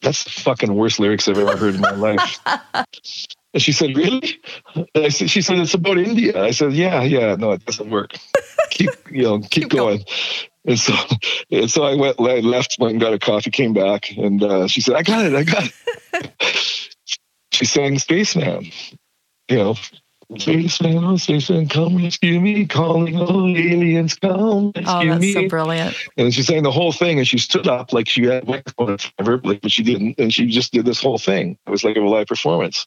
[0.00, 2.40] "That's the fucking worst lyrics I've ever heard in my life."
[3.54, 4.40] and she said, "Really?"
[4.74, 7.90] And I said, "She said it's about India." I said, "Yeah, yeah, no, it doesn't
[7.90, 8.14] work.
[8.70, 9.98] keep, you know, keep, keep going.
[9.98, 10.06] going."
[10.64, 10.94] And so,
[11.50, 14.68] and so I went, I left, went and got a coffee, came back, and uh,
[14.68, 15.70] she said, "I got it, I got
[16.14, 16.32] it."
[17.52, 18.70] she sang "Spaceman,"
[19.48, 19.74] you know,
[20.34, 25.32] Oh spaceman, come rescue me, calling all aliens, come rescue oh, that's me.
[25.32, 25.94] so brilliant.
[26.16, 29.40] And she sang the whole thing, and she stood up like she had microphone forever,
[29.44, 31.58] like, but she didn't, and she just did this whole thing.
[31.66, 32.86] It was like a live performance.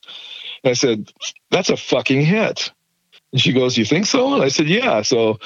[0.63, 1.11] And I said,
[1.51, 2.71] "That's a fucking hit."
[3.31, 5.37] And she goes, "You think so?" And I said, "Yeah." So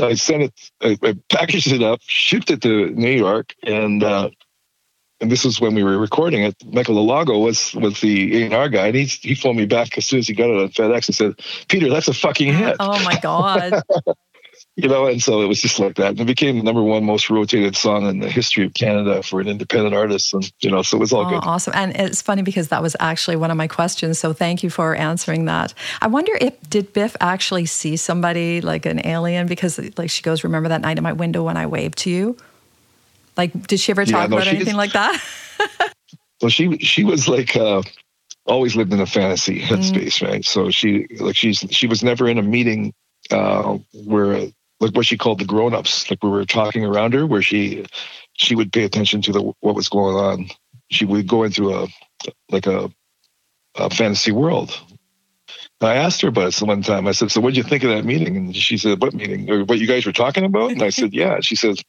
[0.00, 4.30] I sent it, I, I packaged it up, shipped it to New York, and uh,
[5.20, 6.54] and this was when we were recording it.
[6.66, 10.18] Michael Alago was was the A&R guy, and he he phoned me back as soon
[10.18, 11.34] as he got it on FedEx and said,
[11.68, 13.82] "Peter, that's a fucking hit." Oh my god!
[14.76, 16.10] you know, and so it was just like that.
[16.10, 19.40] And it became the number one most rotated song in the history of Canada for
[19.40, 21.40] an independent artist, and you know, so it was all oh, good.
[21.44, 24.18] Awesome, and it's funny because that was actually one of my questions.
[24.18, 25.72] So thank you for answering that.
[26.02, 30.44] I wonder if did Bif actually see somebody like an alien because like she goes,
[30.44, 32.36] "Remember that night in my window when I waved to you."
[33.36, 35.22] Like, did she ever talk yeah, no, about anything like that?
[36.42, 37.82] well, she she was like uh,
[38.46, 40.28] always lived in a fantasy headspace, mm.
[40.28, 40.44] right?
[40.44, 42.94] So she like she's she was never in a meeting
[43.30, 44.48] uh, where
[44.80, 47.84] like what she called the grown-ups, like we were talking around her, where she
[48.34, 50.48] she would pay attention to the what was going on.
[50.90, 51.88] She would go into a
[52.50, 52.90] like a,
[53.74, 54.78] a fantasy world.
[55.80, 57.06] I asked her about it one time.
[57.06, 59.50] I said, "So, what did you think of that meeting?" And she said, "What meeting?
[59.50, 61.82] Or what you guys were talking about?" And I said, "Yeah." She says,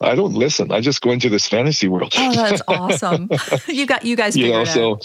[0.00, 0.70] I don't listen.
[0.70, 2.12] I just go into this fantasy world.
[2.16, 3.28] Oh, that's awesome.
[3.66, 5.00] you got you guys you know, so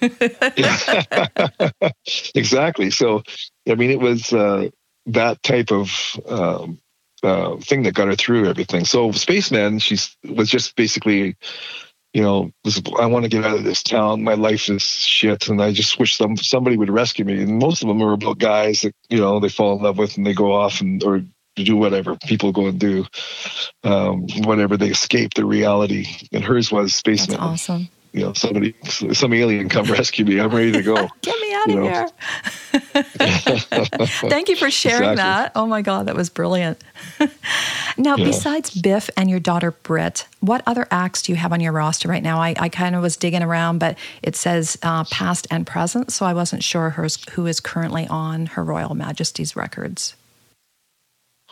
[2.34, 2.90] exactly.
[2.90, 3.22] So
[3.68, 4.70] I mean it was uh,
[5.06, 6.78] that type of um,
[7.22, 8.84] uh, thing that got her through everything.
[8.84, 11.36] So Spaceman, she was just basically,
[12.14, 14.24] you know, was, I want to get out of this town.
[14.24, 17.42] My life is shit, and I just wish some somebody would rescue me.
[17.42, 20.16] And most of them are about guys that you know they fall in love with
[20.16, 21.22] and they go off and or
[21.56, 23.06] to do whatever people go and do,
[23.84, 26.06] um, whatever they escape the reality.
[26.32, 27.38] And hers was spaceman.
[27.38, 27.88] That's awesome.
[28.12, 30.40] You know, somebody, some alien come rescue me.
[30.40, 30.94] I'm ready to go.
[31.22, 31.90] Get me out you of know.
[31.90, 32.08] here.
[34.28, 35.16] Thank you for sharing exactly.
[35.16, 35.52] that.
[35.54, 36.82] Oh my God, that was brilliant.
[37.98, 38.24] now, yeah.
[38.24, 42.08] besides Bif and your daughter Britt, what other acts do you have on your roster
[42.08, 42.40] right now?
[42.40, 46.26] I, I kind of was digging around, but it says uh, past and present, so
[46.26, 50.16] I wasn't sure who is currently on Her Royal Majesty's records.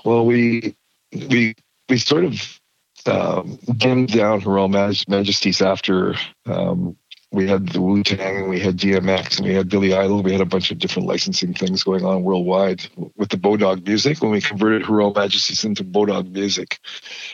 [0.04, 0.76] Well, we
[1.12, 1.54] we
[1.88, 2.60] we sort of
[3.06, 6.14] um, dimmed down Her Royal Majesties after
[6.46, 6.96] um,
[7.30, 10.22] we had the Wu Tang and we had DMX and we had Billy Idol.
[10.22, 14.22] We had a bunch of different licensing things going on worldwide with the Bodog music
[14.22, 16.78] when we converted Her Royal Majesties into Bodog music.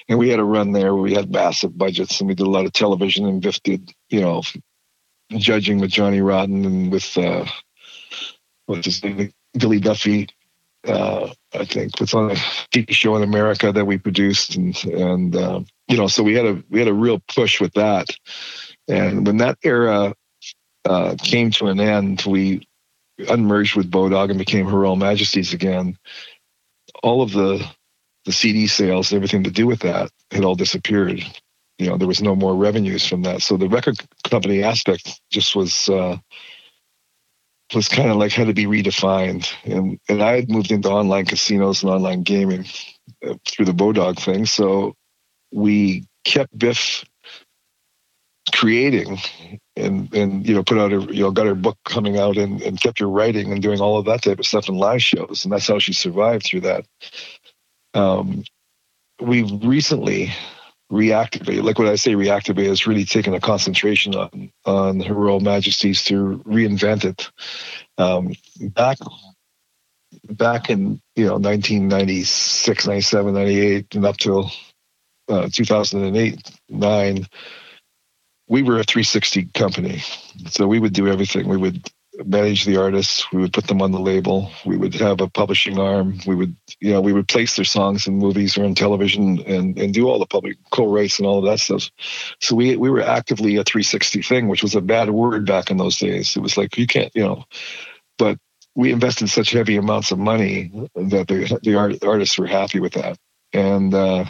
[0.08, 2.50] And we had a run there where we had massive budgets and we did a
[2.50, 4.42] lot of television and Bif did, you know,
[5.36, 7.46] judging with Johnny Rotten and with, uh,
[8.66, 10.28] what's his name, Billy Duffy
[10.86, 15.36] uh, I think was on a TV show in America that we produced, and and
[15.36, 18.08] uh, you know, so we had a we had a real push with that.
[18.88, 20.14] And when that era
[20.84, 22.66] uh, came to an end, we
[23.28, 25.96] unmerged with Bodog and became Her Royal Majesties again.
[27.02, 27.64] All of the
[28.24, 31.22] the CD sales, and everything to do with that, had all disappeared.
[31.78, 33.42] You know, there was no more revenues from that.
[33.42, 36.18] So the record company aspect just was uh,
[37.74, 39.52] was kind of like had to be redefined.
[39.64, 42.66] And and I had moved into online casinos and online gaming
[43.26, 44.46] uh, through the Bodog thing.
[44.46, 44.94] So
[45.52, 47.04] we kept Bif
[48.52, 49.18] creating
[49.76, 52.60] and and you know put out a you know got her book coming out and,
[52.62, 55.44] and kept her writing and doing all of that type of stuff in live shows
[55.44, 56.84] and that's how she survived through that
[57.94, 58.44] um,
[59.20, 60.30] we've recently
[60.90, 61.62] reactivate.
[61.62, 66.04] Like what I say, reactivate is really taking a concentration on on Her Royal Majesties
[66.04, 67.30] to reinvent it.
[67.98, 68.98] Um, back
[70.30, 74.50] back in you know 1996, 97, 98, and up till
[75.28, 77.26] uh, 2008, nine,
[78.48, 80.02] we were a 360 company.
[80.48, 81.48] So we would do everything.
[81.48, 81.88] We would
[82.24, 83.30] manage the artists.
[83.32, 84.50] We would put them on the label.
[84.64, 86.18] We would have a publishing arm.
[86.26, 89.78] We would, you know, we would place their songs in movies or on television and,
[89.78, 91.90] and do all the public co-writes and all of that stuff.
[92.40, 95.76] So we we were actively a 360 thing, which was a bad word back in
[95.76, 96.36] those days.
[96.36, 97.44] It was like you can't, you know,
[98.18, 98.38] but
[98.76, 102.94] we invested such heavy amounts of money that the the art, artists were happy with
[102.94, 103.18] that.
[103.52, 104.24] And uh,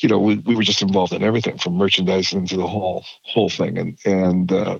[0.00, 3.50] you know, we, we were just involved in everything from merchandising to the whole whole
[3.50, 4.78] thing, and and uh,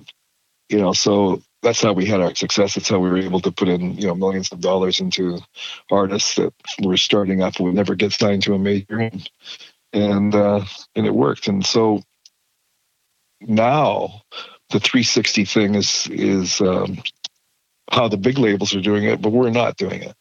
[0.69, 2.75] you know, so that's how we had our success.
[2.75, 5.39] That's how we were able to put in you know millions of dollars into
[5.91, 9.29] artists that were starting up would never get signed to a major, and
[9.93, 10.63] and, uh,
[10.95, 11.47] and it worked.
[11.47, 12.01] And so
[13.41, 14.21] now
[14.69, 17.01] the 360 thing is is um,
[17.91, 20.15] how the big labels are doing it, but we're not doing it.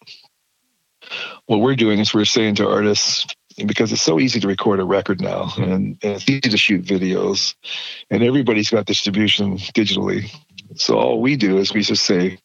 [1.47, 3.27] What we're doing is we're saying to artists,
[3.67, 6.85] because it's so easy to record a record now and, and, it's easy to shoot
[6.85, 7.55] videos
[8.11, 10.31] and everybody's got distribution digitally
[10.77, 12.39] so all we do is we just say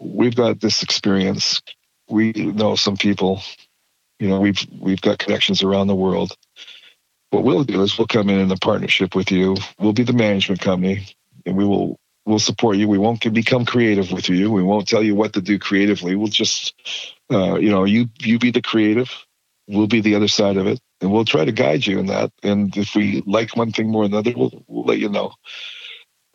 [0.00, 1.62] we've got this experience.
[2.08, 3.42] We know some people.
[4.18, 6.36] You know we've we've got connections around the world.
[7.30, 9.56] What we'll do is we'll come in in a partnership with you.
[9.78, 11.06] We'll be the management company
[11.46, 12.88] and we will we'll support you.
[12.88, 14.50] We won't become creative with you.
[14.50, 16.16] We won't tell you what to do creatively.
[16.16, 16.74] We'll just
[17.30, 19.10] uh, you know you you be the creative.
[19.68, 22.32] We'll be the other side of it and we'll try to guide you in that.
[22.42, 25.34] And if we like one thing more than another we'll, we'll let you know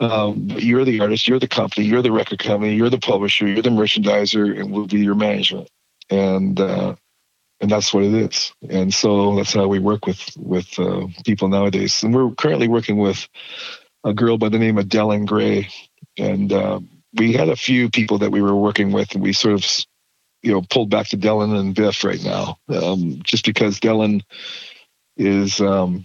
[0.04, 3.62] um, you're the artist you're the company you're the record company you're the publisher you're
[3.62, 5.70] the merchandiser and we'll be your management.
[6.10, 6.96] And uh,
[7.62, 8.54] and that's what it is.
[8.70, 12.04] And so that's how we work with with uh, people nowadays.
[12.04, 13.28] And we're currently working with
[14.04, 15.70] a girl by the name of Delyn Grey.
[16.18, 16.82] And uh,
[17.14, 19.66] we had a few people that we were working with and we sort of
[20.42, 24.22] you know pulled back to Delyn and Bif right now, um, just because Dellen
[25.16, 26.04] is um,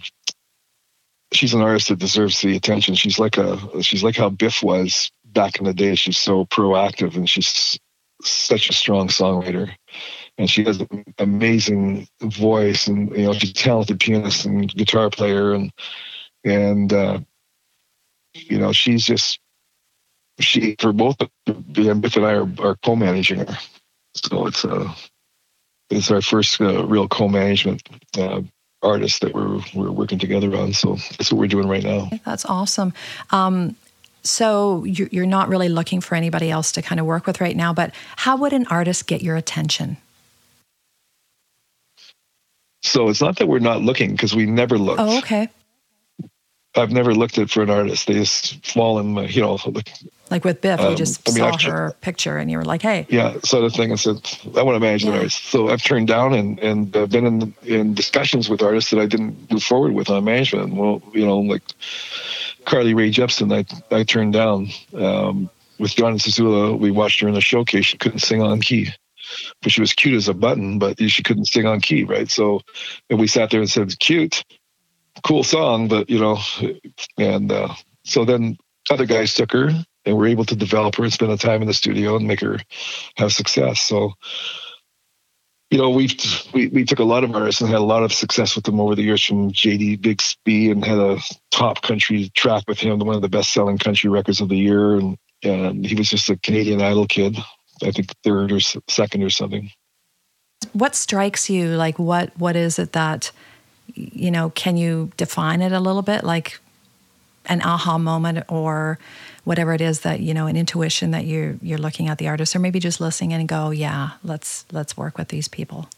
[1.33, 2.95] she's an artist that deserves the attention.
[2.95, 5.95] She's like a she's like how Bif was back in the day.
[5.95, 7.79] She's so proactive and she's
[8.21, 9.71] such a strong songwriter.
[10.37, 15.09] And she has an amazing voice, and you know she's a talented pianist and guitar
[15.09, 15.71] player, and
[16.45, 17.19] and uh,
[18.33, 19.39] you know she's just
[20.39, 23.57] she for both Bif and I are, are co-managing her
[24.15, 24.93] so it's uh,
[25.89, 27.87] it's our first uh, real co-management
[28.17, 28.41] uh,
[28.81, 30.73] artist that we're we're working together on.
[30.73, 32.09] So that's what we're doing right now.
[32.25, 32.93] That's awesome.
[33.31, 33.75] Um,
[34.23, 37.73] so you're not really looking for anybody else to kind of work with right now,
[37.73, 39.97] but how would an artist get your attention?
[42.81, 44.99] So it's not that we're not looking because we never look.
[44.99, 45.49] Oh, okay.
[46.79, 48.07] I've never looked at for an artist.
[48.07, 49.57] They just fall in my, you know,
[50.29, 52.81] like with Bif, um, you just I mean, saw her picture and you were like,
[52.81, 54.17] "Hey." Yeah, saw the thing and said,
[54.55, 55.11] "I want to manage yeah.
[55.11, 58.91] an artist." So I've turned down and and uh, been in in discussions with artists
[58.91, 60.73] that I didn't move forward with on management.
[60.73, 61.63] Well, you know, like
[62.65, 64.67] Carly Rae Jepsen, I I turned down.
[64.93, 67.85] Um, with Donna Zazula, we watched her in the showcase.
[67.85, 68.89] She couldn't sing on key,
[69.61, 72.29] but she was cute as a button, but she couldn't sing on key, right?
[72.29, 72.61] So,
[73.09, 74.43] and we sat there and said, "Cute."
[75.23, 76.37] Cool song, but you know,
[77.17, 78.57] and uh, so then
[78.89, 79.69] other guys took her
[80.05, 82.39] and were able to develop her and spend the time in the studio and make
[82.41, 82.59] her
[83.17, 83.81] have success.
[83.81, 84.13] So,
[85.69, 86.15] you know, we've
[86.53, 88.79] we, we took a lot of artists and had a lot of success with them
[88.79, 91.17] over the years from Jaydee Bixby and had a
[91.51, 94.95] top country track with him, one of the best selling country records of the year.
[94.95, 97.37] And, and he was just a Canadian Idol kid,
[97.83, 99.69] I think third or second or something.
[100.73, 101.69] What strikes you?
[101.75, 103.31] Like, what what is it that
[103.95, 106.59] you know, can you define it a little bit like
[107.45, 108.99] an aha moment or
[109.43, 112.55] whatever it is that, you know, an intuition that you you're looking at the artist
[112.55, 115.89] or maybe just listening and go, yeah, let's let's work with these people.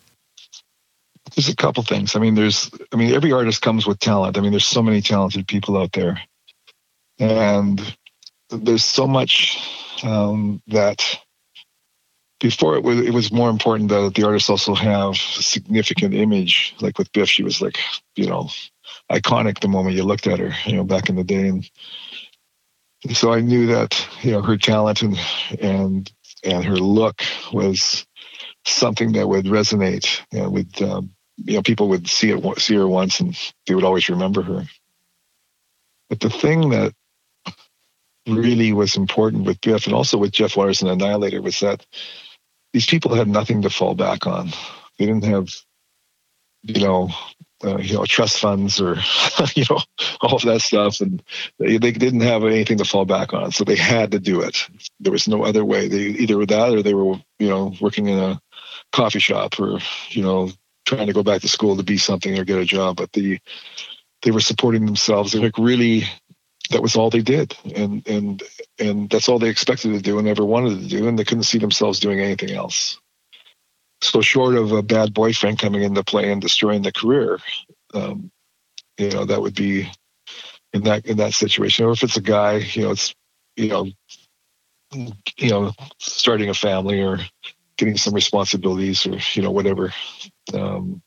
[1.35, 2.15] There's a couple things.
[2.15, 4.37] I mean, there's I mean, every artist comes with talent.
[4.37, 6.21] I mean, there's so many talented people out there.
[7.19, 7.95] And
[8.49, 9.57] there's so much
[10.03, 11.19] um, that
[12.41, 16.75] before it was it was more important that the artists also have a significant image.
[16.81, 17.77] Like with Bif, she was like
[18.15, 18.49] you know
[19.09, 20.51] iconic the moment you looked at her.
[20.65, 21.69] You know, back in the day, and,
[23.03, 25.17] and so I knew that you know her talent and
[25.61, 26.11] and
[26.43, 27.21] and her look
[27.53, 28.05] was
[28.65, 30.21] something that would resonate.
[30.33, 33.75] You know, with um, you know people would see it see her once and they
[33.75, 34.63] would always remember her.
[36.09, 36.93] But the thing that
[38.27, 41.85] really was important with Bif and also with Jeff Waters and Annihilator was that
[42.73, 44.49] these people had nothing to fall back on.
[44.97, 45.49] They didn't have,
[46.63, 47.09] you know,
[47.63, 48.95] uh, you know, trust funds or,
[49.55, 49.79] you know,
[50.21, 51.21] all of that stuff, and
[51.59, 53.51] they, they didn't have anything to fall back on.
[53.51, 54.67] So they had to do it.
[54.99, 55.87] There was no other way.
[55.87, 58.41] They either were that, or they were, you know, working in a
[58.91, 59.79] coffee shop, or
[60.09, 60.49] you know,
[60.85, 62.97] trying to go back to school to be something or get a job.
[62.97, 63.39] But the
[64.21, 65.31] they were supporting themselves.
[65.31, 66.03] They were like really
[66.71, 67.55] that was all they did.
[67.75, 68.43] And and
[68.79, 71.43] and that's all they expected to do and never wanted to do and they couldn't
[71.43, 72.99] see themselves doing anything else.
[74.01, 77.39] So short of a bad boyfriend coming into play and destroying the career
[77.93, 78.31] um,
[78.97, 79.89] you know that would be
[80.73, 81.85] in that in that situation.
[81.85, 83.13] Or if it's a guy you know it's
[83.55, 83.87] you know
[85.37, 87.19] you know starting a family or
[87.77, 89.93] getting some responsibilities or you know whatever.
[90.53, 91.01] Um,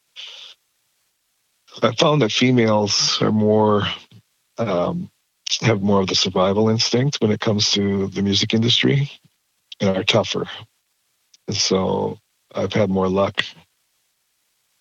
[1.82, 3.82] I found that females are more
[4.58, 5.10] um,
[5.62, 9.10] have more of the survival instinct when it comes to the music industry
[9.80, 10.44] and are tougher.
[11.46, 12.18] And so
[12.54, 13.44] I've had more luck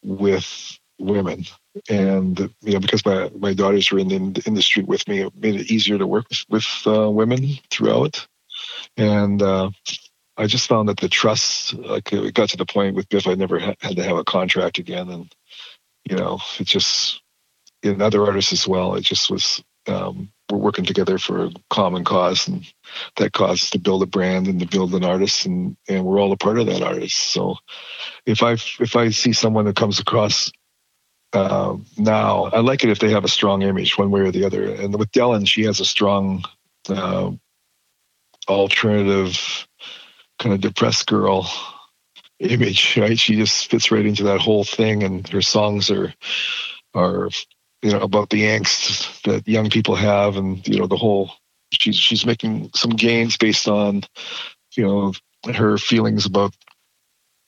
[0.04, 1.46] with women.
[1.90, 5.56] And, you know, because my, my daughters were in the industry with me, it made
[5.56, 8.28] it easier to work with, with uh, women throughout.
[8.98, 9.72] And uh,
[10.38, 13.36] I just found that the trust, like it got to the point with Bif, I
[13.36, 15.10] never had to have a contract again.
[15.10, 15.36] And,
[16.10, 17.22] you know, it just,
[17.82, 22.04] in other artists as well, it just was um, we're working together for a common
[22.04, 22.66] cause, and
[23.18, 26.20] that cause is to build a brand and to build an artist, and and we're
[26.20, 27.18] all a part of that artist.
[27.18, 27.56] So
[28.26, 30.52] if I if I see someone that comes across
[31.34, 34.46] uh, now, I like it if they have a strong image, one way or the
[34.46, 34.74] other.
[34.74, 36.44] And with Delyn, she has a strong
[36.90, 37.32] uh,
[38.48, 39.68] alternative
[40.40, 41.50] kind of depressed girl
[42.40, 43.18] image, right?
[43.18, 46.14] She just fits right into that whole thing, and her songs are
[46.94, 47.30] are
[47.84, 51.32] you know about the angst that young people have and you know the whole
[51.72, 54.02] she's she's making some gains based on
[54.76, 55.14] you know
[55.54, 56.56] her feelings about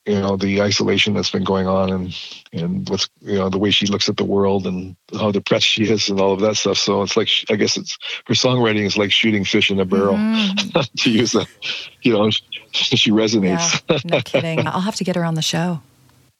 [0.06, 2.16] you know the isolation that's been going on and
[2.52, 5.82] and what's you know the way she looks at the world and how depressed she
[5.82, 6.78] is and all of that stuff.
[6.78, 10.14] So it's like i guess it's her songwriting is like shooting fish in a barrel
[10.14, 10.90] mm.
[11.02, 11.46] to use a
[12.02, 12.30] you know
[12.70, 13.82] she resonates.
[13.90, 14.66] Yeah, no kidding.
[14.66, 15.82] I'll have to get her on the show.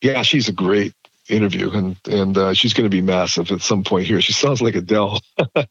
[0.02, 0.92] Yeah she's a great
[1.28, 4.20] interview, and and uh, she's going to be massive at some point here.
[4.20, 5.20] She sounds like Adele.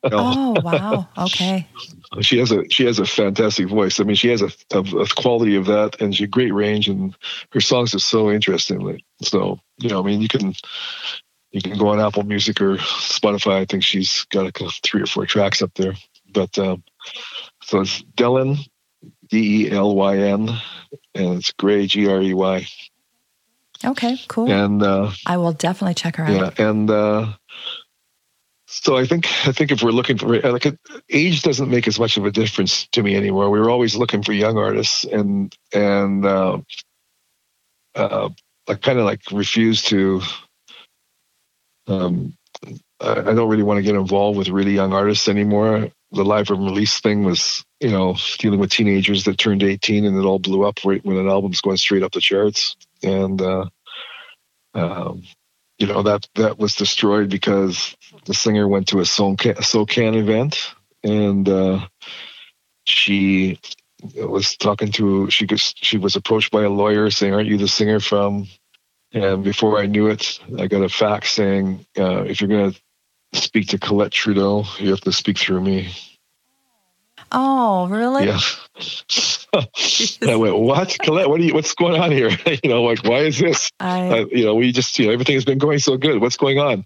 [0.03, 1.07] oh wow!
[1.17, 1.67] Okay.
[2.21, 3.99] She has a she has a fantastic voice.
[3.99, 7.15] I mean, she has a, a, a quality of that, and she great range, and
[7.51, 9.01] her songs are so interesting.
[9.21, 10.53] So you know, I mean, you can
[11.51, 13.61] you can go on Apple Music or Spotify.
[13.61, 15.93] I think she's got a, three or four tracks up there.
[16.33, 16.83] But um,
[17.63, 18.57] so it's Dellen,
[19.29, 20.49] D E L Y N,
[21.13, 22.67] and it's Grey, G R E Y.
[23.85, 24.51] Okay, cool.
[24.51, 26.57] And uh, I will definitely check her out.
[26.57, 27.33] Yeah, and uh,
[28.67, 30.65] so I think I think if we're looking for like
[31.09, 33.49] age doesn't make as much of a difference to me anymore.
[33.49, 36.59] We were always looking for young artists, and and uh,
[37.95, 38.29] uh,
[38.67, 40.21] I kind of like refuse to.
[41.87, 42.35] Um,
[42.99, 45.89] I, I don't really want to get involved with really young artists anymore.
[46.11, 50.17] The live and release thing was, you know, dealing with teenagers that turned 18 and
[50.17, 53.65] it all blew up right when an album's going straight up the charts and uh,
[54.75, 55.23] um,
[55.79, 57.95] you know that that was destroyed because
[58.25, 61.87] the singer went to a SOCAN, SOCAN event and uh,
[62.85, 63.59] she
[64.15, 67.99] was talking to she she was approached by a lawyer saying, "Aren't you the singer
[67.99, 68.47] from?"
[69.13, 73.39] And before I knew it, I got a fax saying, uh, "If you're going to
[73.39, 75.89] speak to Colette Trudeau, you have to speak through me."
[77.37, 78.25] Oh, really?
[78.25, 78.39] Yeah.
[80.29, 81.29] I went, what, Colette?
[81.29, 81.53] What are you?
[81.53, 82.29] What's going on here?
[82.63, 83.69] you know, like, why is this?
[83.79, 86.21] I, uh, you know, we just, you know, everything has been going so good.
[86.21, 86.85] What's going on?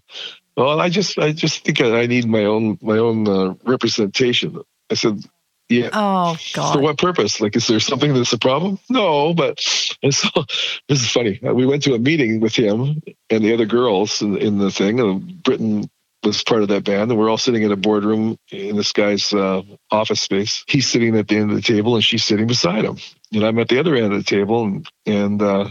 [0.56, 4.60] Well, I just, I just think I need my own, my own uh, representation.
[4.90, 5.24] I said,
[5.68, 5.90] yeah.
[5.92, 6.72] Oh God.
[6.72, 7.40] For what purpose?
[7.40, 8.80] Like, is there something that's a problem?
[8.88, 9.64] No, but
[10.02, 10.28] and so
[10.88, 11.38] this is funny.
[11.40, 14.98] We went to a meeting with him and the other girls in, in the thing.
[14.98, 15.88] And Britton
[16.22, 19.32] was part of that band, and we're all sitting in a boardroom in this guy's
[19.32, 20.64] uh, office space.
[20.66, 22.98] He's sitting at the end of the table, and she's sitting beside him.
[23.32, 25.68] And I'm at the other end of the table, and and uh,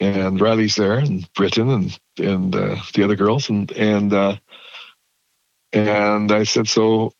[0.00, 4.36] and Riley's there, and Britton, and and uh, the other girls, and and uh,
[5.72, 7.12] and I said, so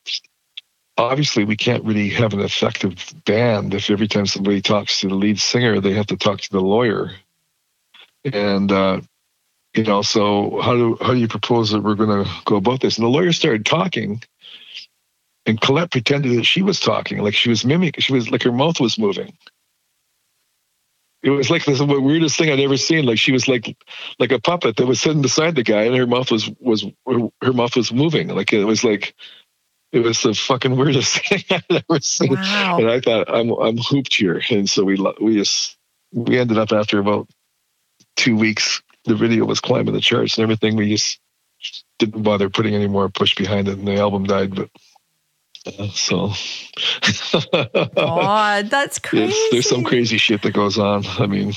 [0.97, 5.15] obviously we can't really have an effective band if every time somebody talks to the
[5.15, 7.13] lead singer, they have to talk to the lawyer.
[8.25, 9.01] And uh,
[9.75, 12.81] you know, so how do how do you propose that we're going to go about
[12.81, 12.99] this?
[12.99, 14.23] And the lawyer started talking,
[15.47, 18.03] and Colette pretended that she was talking, like she was mimicking.
[18.03, 19.33] She was like her mouth was moving.
[21.23, 23.05] It was like the weirdest thing I'd ever seen.
[23.05, 23.77] Like she was like
[24.19, 27.29] like a puppet that was sitting beside the guy, and her mouth was was her,
[27.43, 28.29] her mouth was moving.
[28.29, 29.15] Like it was like
[29.93, 32.33] it was the fucking weirdest thing I'd ever seen.
[32.35, 32.79] Wow.
[32.79, 35.77] And I thought I'm I'm hooped here, and so we we just
[36.13, 37.29] we ended up after about
[38.17, 40.77] two weeks the video was climbing the charts and everything.
[40.77, 41.21] We just
[41.99, 44.55] didn't bother putting any more push behind it, and the album died.
[44.55, 44.71] But
[45.93, 46.33] so,
[47.53, 49.37] oh, that's crazy.
[49.51, 51.05] there's some crazy shit that goes on.
[51.19, 51.53] I mean,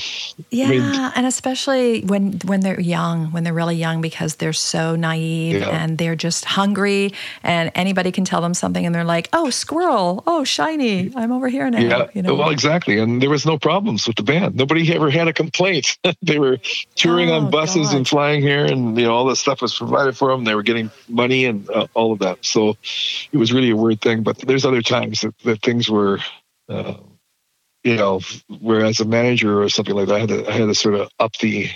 [0.50, 4.52] yeah, I mean, and especially when when they're young, when they're really young, because they're
[4.52, 5.70] so naive yeah.
[5.70, 10.22] and they're just hungry, and anybody can tell them something, and they're like, "Oh, squirrel!
[10.26, 11.10] Oh, shiny!
[11.16, 12.34] I'm over here now." Yeah, you know?
[12.34, 12.98] well, exactly.
[12.98, 14.54] And there was no problems with the band.
[14.54, 15.96] Nobody ever had a complaint.
[16.22, 16.58] they were
[16.94, 17.96] touring oh, on buses God.
[17.96, 20.44] and flying here, and you know all this stuff was provided for them.
[20.44, 22.44] They were getting money and uh, all of that.
[22.44, 22.76] So
[23.32, 24.22] it was really a weird thing.
[24.22, 26.20] But there's other times that, that things were,
[26.68, 26.94] uh,
[27.82, 28.20] you know,
[28.60, 30.94] where as a manager or something like that, I had to, I had to sort
[30.94, 31.68] of up the,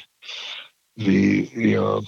[0.97, 2.03] the, you know,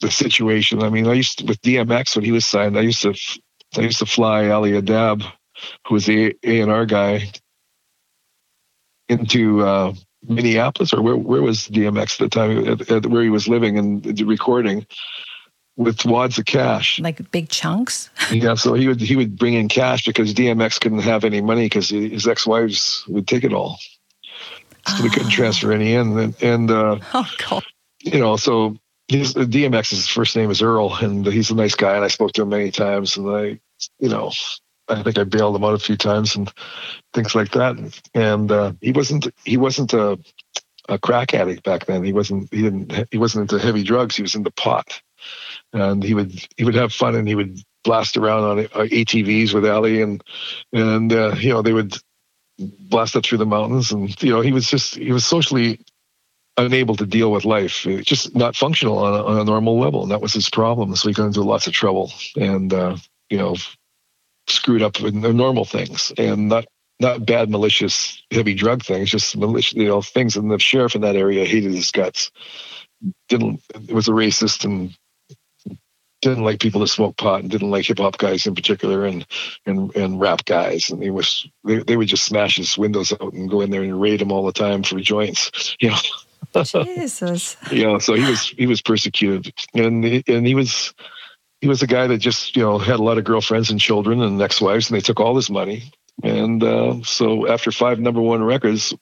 [0.00, 0.82] the situation.
[0.82, 3.14] I mean, I used to, with DMX when he was signed, I used to
[3.76, 5.24] I used to fly Ali Adab,
[5.86, 7.30] who was the A and R guy,
[9.08, 13.30] into uh, Minneapolis or where where was DMX at the time at, at where he
[13.30, 14.86] was living and recording
[15.76, 18.10] with wads of cash, like big chunks.
[18.30, 21.66] yeah, so he would he would bring in cash because DMX couldn't have any money
[21.66, 23.78] because his ex wives would take it all,
[24.86, 25.02] so oh.
[25.02, 26.18] we couldn't transfer any in.
[26.18, 27.64] And, and uh, oh god,
[28.02, 28.76] you know, so
[29.08, 32.42] his DMX's first name is Earl, and he's a nice guy, and I spoke to
[32.42, 33.60] him many times, and I,
[33.98, 34.30] you know,
[34.88, 36.52] I think I bailed him out a few times and
[37.12, 37.76] things like that.
[38.14, 40.18] And uh, he wasn't he wasn't a
[40.88, 42.04] a crack addict back then.
[42.04, 44.16] He wasn't he didn't he wasn't into heavy drugs.
[44.16, 45.00] He was into pot
[45.74, 49.66] and he would he would have fun and he would blast around on ATVs with
[49.66, 50.22] Ali and
[50.72, 51.96] and uh, you know they would
[52.58, 55.80] blast up through the mountains and you know he was just he was socially
[56.56, 60.02] unable to deal with life just not functional on a, on a normal level.
[60.02, 60.94] And that was his problem.
[60.94, 62.96] So he got into lots of trouble and uh,
[63.28, 63.56] you know
[64.46, 66.66] screwed up with the normal things and not
[67.00, 71.00] not bad malicious heavy drug things just malicious you know things and the sheriff in
[71.00, 72.30] that area hated his guts.
[73.28, 73.60] Didn't
[73.90, 74.96] was a racist and
[76.24, 79.26] didn't like people that smoked pot and didn't like hip hop guys in particular and
[79.66, 80.90] and and rap guys.
[80.90, 83.82] And he was they, they would just smash his windows out and go in there
[83.82, 85.96] and raid him all the time for joints you know?
[86.84, 87.56] Jesus.
[87.70, 89.52] Yeah so he was he was persecuted.
[89.74, 90.94] And he, and he was
[91.60, 94.20] he was a guy that just you know had a lot of girlfriends and children
[94.22, 95.92] and ex-wives and they took all his money.
[96.22, 98.94] And uh, so after five number one records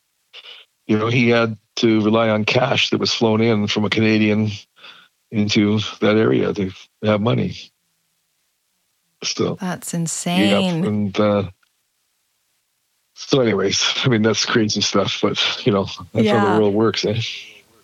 [0.86, 4.50] you know he had to rely on cash that was flown in from a Canadian
[5.32, 6.70] into that area to
[7.02, 7.56] have money.
[9.24, 10.82] So that's insane.
[10.82, 11.50] Yeah, and uh,
[13.14, 16.38] so, anyways, I mean that's crazy stuff, but you know that's yeah.
[16.38, 17.04] how the world works.
[17.04, 17.20] Eh?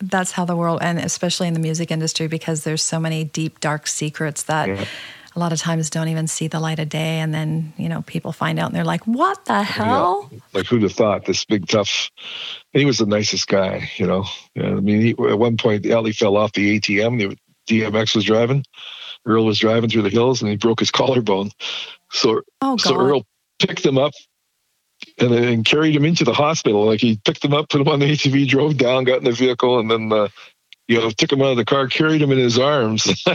[0.01, 3.59] That's how the world, and especially in the music industry, because there's so many deep,
[3.59, 4.69] dark secrets that.
[4.69, 4.85] Yeah.
[5.39, 8.01] A lot of times don't even see the light of day, and then you know
[8.01, 10.39] people find out and they're like, "What the hell?" Yeah.
[10.53, 12.09] Like who'd have thought this big tough
[12.73, 14.25] he was the nicest guy, you know.
[14.57, 17.37] I mean, he, at one point, Ali fell off the ATV.
[17.67, 18.63] The DMX was driving.
[19.25, 21.51] Earl was driving through the hills, and he broke his collarbone.
[22.11, 23.25] So, oh, so Earl
[23.59, 24.13] picked him up
[25.17, 26.85] and then carried him into the hospital.
[26.85, 29.31] Like he picked him up, put him on the ATV, drove down, got in the
[29.31, 30.27] vehicle, and then uh,
[30.89, 33.05] you know, took him out of the car, carried him in his arms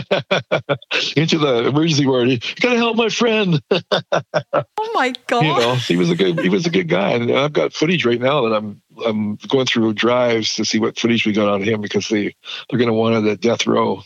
[1.15, 2.27] into the emergency ward.
[2.27, 3.61] You gotta help my friend.
[3.71, 5.45] oh my god!
[5.45, 8.05] You know, he was a good he was a good guy, and I've got footage
[8.05, 11.63] right now that I'm I'm going through drives to see what footage we got on
[11.63, 12.35] him because they
[12.69, 14.03] they're to want the Death Row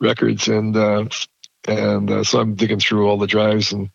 [0.00, 1.04] Records, and uh,
[1.68, 3.90] and uh, so I'm digging through all the drives and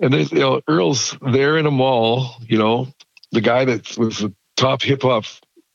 [0.00, 2.88] and there's you know Earl's there in a mall, you know,
[3.30, 5.26] the guy that was the top hip hop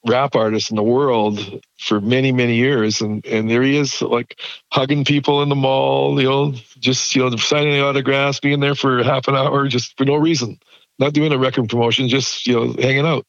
[0.07, 3.01] rap artist in the world for many many years.
[3.01, 4.39] And and there he is like
[4.71, 9.03] hugging people in the mall you know just you know signing autographs being there for
[9.03, 10.59] half an hour just for no reason.
[10.99, 13.25] Not doing a record promotion just you know hanging out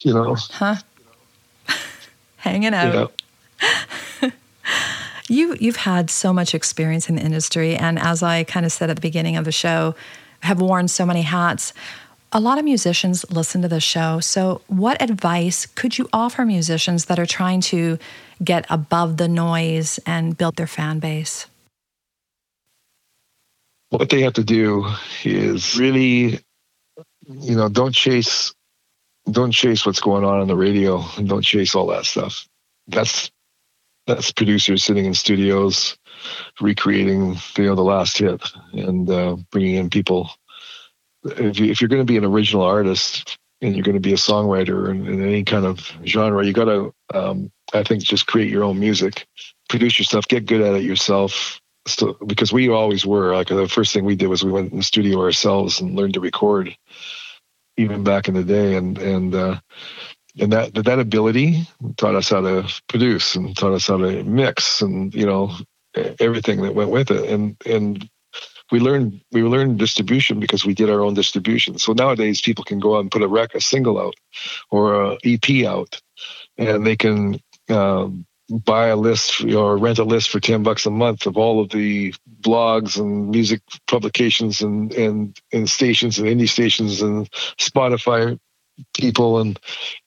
[0.00, 0.34] you know.
[0.34, 0.76] Huh.
[2.36, 3.12] Hanging out.
[5.26, 7.74] You you've had so much experience in the industry.
[7.76, 9.94] And as i kind of said at the beginning of the show
[10.40, 11.72] have worn so many hats
[12.34, 14.18] a lot of musicians listen to this show.
[14.18, 17.98] So, what advice could you offer musicians that are trying to
[18.42, 21.46] get above the noise and build their fan base?
[23.90, 24.86] What they have to do
[25.22, 26.40] is really,
[27.28, 28.52] you know, don't chase,
[29.30, 32.48] don't chase what's going on on the radio, and don't chase all that stuff.
[32.88, 33.30] That's
[34.08, 35.96] that's producers sitting in studios,
[36.60, 40.30] recreating, you know, the last hit, and uh, bringing in people
[41.24, 44.12] if, you, if you're going to be an original artist and you're going to be
[44.12, 48.26] a songwriter in, in any kind of genre, you got to, um, I think, just
[48.26, 49.26] create your own music,
[49.68, 51.60] produce your stuff, get good at it yourself.
[51.86, 54.78] So, because we always were like the first thing we did was we went in
[54.78, 56.74] the studio ourselves and learned to record,
[57.76, 59.60] even back in the day, and and uh,
[60.40, 64.80] and that that ability taught us how to produce and taught us how to mix
[64.80, 65.54] and you know
[66.18, 68.08] everything that went with it and and
[68.70, 71.78] we learned we learned distribution because we did our own distribution.
[71.78, 74.14] So nowadays people can go out and put a rec a single out
[74.70, 76.00] or a EP out,
[76.56, 80.90] and they can um, buy a list or rent a list for ten bucks a
[80.90, 86.48] month of all of the blogs and music publications and and, and stations and indie
[86.48, 88.38] stations and Spotify
[88.96, 89.58] people and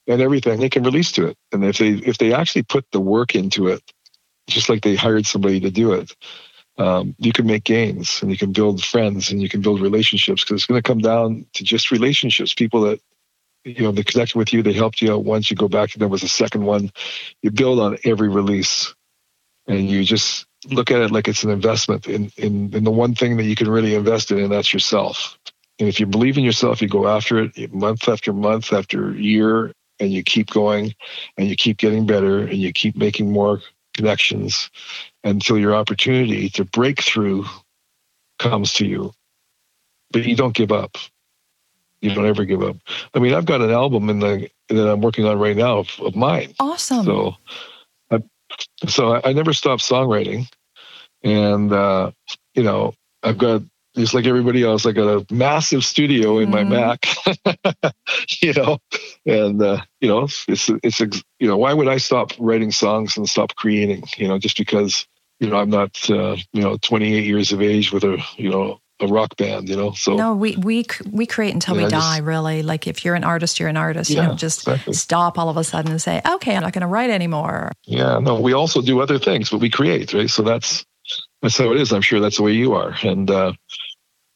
[0.07, 2.99] and everything they can release to it and if they if they actually put the
[2.99, 3.81] work into it
[4.49, 6.13] just like they hired somebody to do it
[6.77, 10.43] um, you can make gains and you can build friends and you can build relationships
[10.43, 12.53] because it's going to come down to just relationships.
[12.53, 13.01] People that
[13.63, 15.49] you know they connected with you, they helped you out once.
[15.49, 16.91] You go back to them with a second one.
[17.41, 18.93] You build on every release,
[19.67, 23.15] and you just look at it like it's an investment in, in, in the one
[23.15, 25.37] thing that you can really invest in, and that's yourself.
[25.79, 29.71] And if you believe in yourself, you go after it month after month after year,
[29.99, 30.95] and you keep going
[31.37, 33.61] and you keep getting better and you keep making more
[33.93, 34.69] connections
[35.23, 37.45] until your opportunity to break through
[38.39, 39.13] comes to you.
[40.11, 40.97] But you don't give up.
[42.01, 42.77] You don't ever give up.
[43.13, 45.99] I mean, I've got an album in the that I'm working on right now of,
[45.99, 46.53] of mine.
[46.59, 47.05] Awesome.
[47.05, 47.35] So,
[48.11, 48.21] I,
[48.87, 50.47] so I, I never stopped songwriting,
[51.23, 52.11] and uh,
[52.53, 52.93] you know,
[53.23, 53.63] I've got
[53.97, 56.69] just like everybody else, I got a massive studio in mm-hmm.
[56.69, 57.93] my Mac,
[58.41, 58.79] you know,
[59.25, 63.27] and uh, you know, it's it's you know, why would I stop writing songs and
[63.27, 64.03] stop creating?
[64.17, 65.07] You know, just because
[65.39, 68.79] you know I'm not uh, you know 28 years of age with a you know
[68.99, 69.91] a rock band, you know.
[69.91, 72.17] So no, we we we create until we die.
[72.17, 74.09] Just, really, like if you're an artist, you're an artist.
[74.09, 74.93] Yeah, you don't just exactly.
[74.93, 78.19] stop all of a sudden and say, "Okay, I'm not going to write anymore." Yeah,
[78.19, 80.29] no, we also do other things, but we create, right?
[80.29, 80.85] So that's
[81.41, 81.93] that's how it is.
[81.93, 83.53] I'm sure that's the way you are, and uh,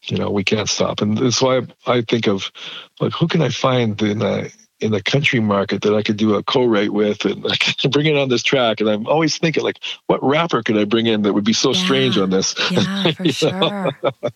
[0.04, 1.02] you know we can't stop.
[1.02, 2.52] And that's why I think of
[3.00, 6.34] like who can I find in the in the country market that I could do
[6.34, 8.82] a co-write with and I could bring it on this track.
[8.82, 11.72] And I'm always thinking like, what rapper could I bring in that would be so
[11.72, 11.84] yeah.
[11.84, 12.56] strange on this?
[12.72, 13.92] Yeah, for sure.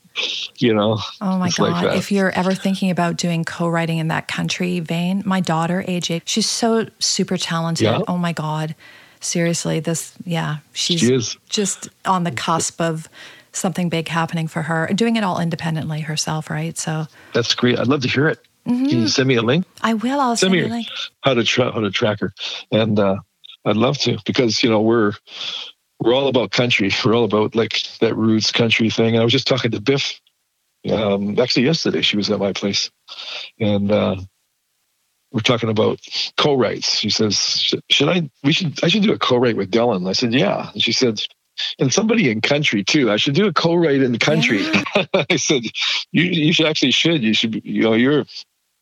[0.57, 0.99] you know.
[1.19, 1.83] Oh my God.
[1.83, 6.21] Like if you're ever thinking about doing co-writing in that country vein, my daughter, AJ,
[6.25, 7.85] she's so super talented.
[7.85, 8.01] Yeah.
[8.07, 8.75] Oh my God.
[9.21, 13.09] Seriously, this, yeah, she's she just on the cusp of
[13.55, 16.77] something big happening for her, doing it all independently herself, right?
[16.77, 17.79] So that's great.
[17.79, 18.39] I'd love to hear it.
[18.67, 18.85] Mm-hmm.
[18.85, 19.65] Can you send me a link?
[19.81, 20.19] I will.
[20.19, 20.87] I'll send, send me a link.
[21.21, 22.33] How to tra- how to track her,
[22.71, 23.17] and uh,
[23.63, 25.13] I'd love to because you know we're
[25.99, 26.91] we're all about country.
[27.05, 29.15] We're all about like that roots country thing.
[29.15, 30.19] And I was just talking to Bif.
[30.91, 32.91] Um, actually, yesterday she was at my place,
[33.59, 34.17] and uh,
[35.31, 35.99] we're talking about
[36.37, 36.97] co-writes.
[36.97, 38.29] She says, "Should I?
[38.43, 38.83] We should.
[38.83, 41.21] I should do a co-write with Dylan." I said, "Yeah." And she said,
[41.79, 43.11] and somebody in country too.
[43.11, 44.61] I should do a co-write in the country.
[44.61, 45.05] Yeah.
[45.29, 45.63] I said,
[46.11, 47.23] you you should actually should.
[47.23, 47.63] You should.
[47.65, 48.25] You know, you're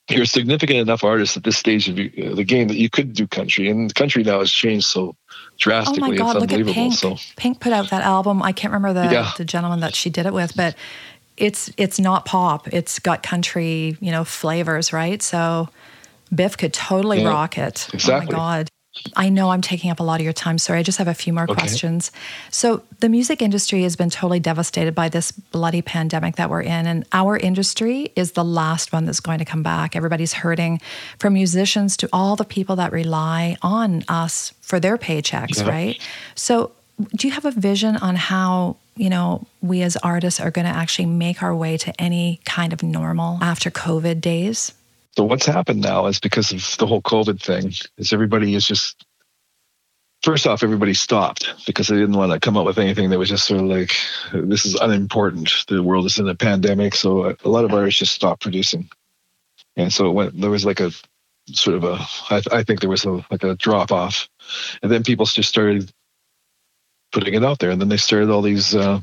[0.10, 3.26] you're a significant enough artist at this stage of the game that you could do
[3.28, 5.16] country, and country now has changed so
[5.58, 6.20] drastically.
[6.20, 6.36] Oh my God!
[6.42, 6.94] look at Pink.
[6.94, 7.18] So.
[7.38, 8.44] Pink put out that album.
[8.44, 9.32] I can't remember the yeah.
[9.38, 10.76] the gentleman that she did it with, but
[11.38, 12.68] it's it's not pop.
[12.74, 15.22] It's got country, you know, flavors, right?
[15.22, 15.70] So
[16.34, 17.90] Bif could totally yeah, rock it.
[17.94, 18.36] Exactly.
[18.36, 18.70] Oh my God.
[19.16, 20.60] I know I'm taking up a lot of your time.
[20.60, 21.54] Sorry, I just have a few more okay.
[21.54, 22.12] questions.
[22.52, 26.86] So, the music industry has been totally devastated by this bloody pandemic that we're in,
[26.86, 29.96] and our industry is the last one that's going to come back.
[29.96, 30.80] Everybody's hurting,
[31.18, 35.70] from musicians to all the people that rely on us for their paychecks, yeah.
[35.70, 36.02] right?
[36.36, 36.72] So,
[37.16, 40.72] do you have a vision on how you know we as artists are going to
[40.72, 44.72] actually make our way to any kind of normal after COVID days?
[45.16, 49.06] So what's happened now is because of the whole COVID thing, is everybody is just
[50.24, 53.30] first off, everybody stopped because they didn't want to come up with anything that was
[53.30, 53.94] just sort of like
[54.34, 55.52] this is unimportant.
[55.68, 58.90] The world is in a pandemic, so a lot of artists just stopped producing,
[59.76, 60.40] and so went.
[60.40, 60.92] There was like a
[61.48, 61.98] sort of a.
[62.30, 64.28] I, I think there was a like a drop off,
[64.82, 65.92] and then people just started
[67.12, 68.74] putting it out there, and then they started all these.
[68.74, 69.02] Uh,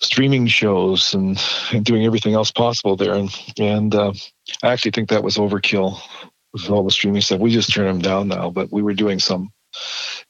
[0.00, 1.42] streaming shows and,
[1.72, 3.14] and doing everything else possible there.
[3.14, 4.12] And, and uh,
[4.62, 6.00] I actually think that was overkill
[6.52, 7.40] with all the streaming stuff.
[7.40, 9.50] We just turn them down now, but we were doing some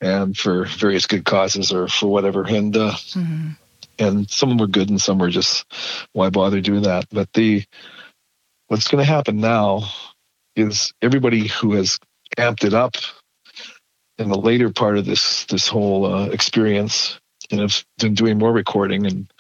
[0.01, 2.45] and for various good causes or for whatever.
[2.45, 3.51] And, uh, mm-hmm.
[3.99, 5.65] and some were good and some were just,
[6.13, 7.07] why bother doing that?
[7.11, 7.65] But the,
[8.67, 9.85] what's going to happen now
[10.57, 11.99] is everybody who has
[12.37, 12.97] amped it up
[14.19, 17.19] in the later part of this, this whole uh, experience
[17.51, 19.33] and have been doing more recording and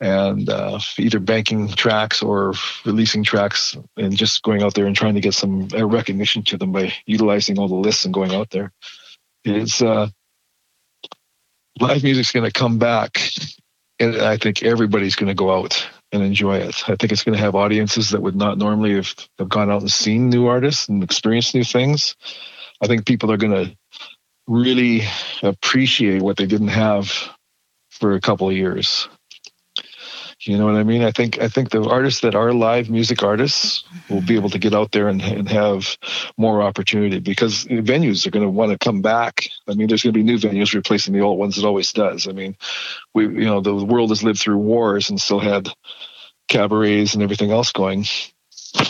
[0.00, 5.14] and uh, either banking tracks or releasing tracks and just going out there and trying
[5.14, 8.50] to get some uh, recognition to them by utilizing all the lists and going out
[8.50, 8.72] there.
[9.44, 10.08] It's uh,
[11.80, 13.20] live music's going to come back,
[13.98, 16.88] and I think everybody's going to go out and enjoy it.
[16.88, 19.82] I think it's going to have audiences that would not normally have, have gone out
[19.82, 22.16] and seen new artists and experienced new things.
[22.80, 23.76] I think people are going to
[24.46, 25.02] really
[25.42, 27.12] appreciate what they didn't have
[27.90, 29.08] for a couple of years.
[30.40, 31.02] You know what I mean?
[31.02, 34.58] I think I think the artists that are live music artists will be able to
[34.58, 35.98] get out there and, and have
[36.36, 39.48] more opportunity because venues are going to want to come back.
[39.66, 41.58] I mean, there's going to be new venues replacing the old ones.
[41.58, 42.28] It always does.
[42.28, 42.56] I mean,
[43.14, 45.68] we you know the world has lived through wars and still had
[46.46, 48.04] cabarets and everything else going.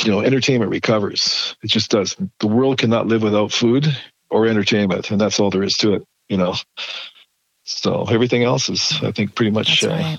[0.04, 1.56] You know, entertainment recovers.
[1.62, 2.14] It just does.
[2.40, 3.86] The world cannot live without food
[4.28, 6.04] or entertainment, and that's all there is to it.
[6.28, 6.56] You know,
[7.64, 9.82] so everything else is, I think, pretty much.
[9.82, 10.18] Uh, right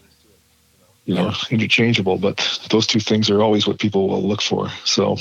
[1.10, 2.20] you know, interchangeable.
[2.20, 4.70] But those two things are always what people will look for.
[4.86, 5.18] So,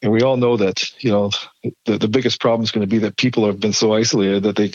[0.00, 1.30] and we all know that you know
[1.84, 4.56] the, the biggest problem is going to be that people have been so isolated that
[4.56, 4.72] they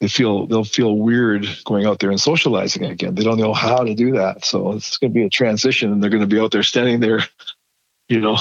[0.00, 3.14] they feel they'll feel weird going out there and socializing again.
[3.14, 4.44] They don't know how to do that.
[4.44, 7.00] So it's going to be a transition, and they're going to be out there standing
[7.00, 7.20] there.
[8.10, 8.36] You know,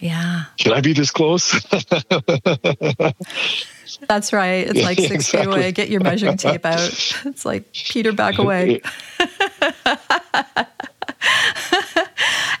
[0.00, 0.44] yeah.
[0.56, 1.52] Can I be this close?
[4.08, 4.66] That's right.
[4.68, 5.40] It's like six exactly.
[5.40, 5.72] feet away.
[5.72, 6.80] Get your measuring tape out.
[6.80, 8.80] It's like Peter, back away.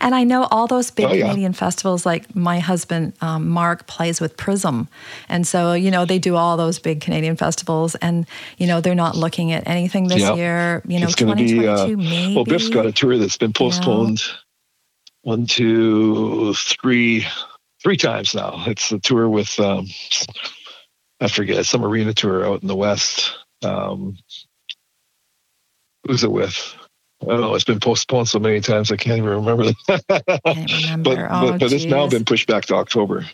[0.00, 1.24] and I know all those big oh, yeah.
[1.24, 4.88] Canadian festivals, like my husband, um, Mark, plays with Prism.
[5.28, 7.94] And so, you know, they do all those big Canadian festivals.
[7.96, 8.26] And,
[8.58, 10.34] you know, they're not looking at anything this yeah.
[10.34, 10.82] year.
[10.86, 12.34] You know, it's 2022 be, uh, maybe.
[12.34, 14.38] Well, Bif's got a tour that's been postponed you know?
[15.22, 17.26] one, two, three,
[17.82, 18.64] three times now.
[18.66, 19.86] It's a tour with, um,
[21.20, 23.32] I forget, some arena tour out in the West.
[23.62, 24.16] Um,
[26.06, 26.74] who's it with?
[27.22, 27.54] I know.
[27.54, 29.72] It's been postponed so many times I can't even remember.
[29.86, 31.16] can't remember.
[31.16, 33.26] but, oh, but, but it's now been pushed back to October.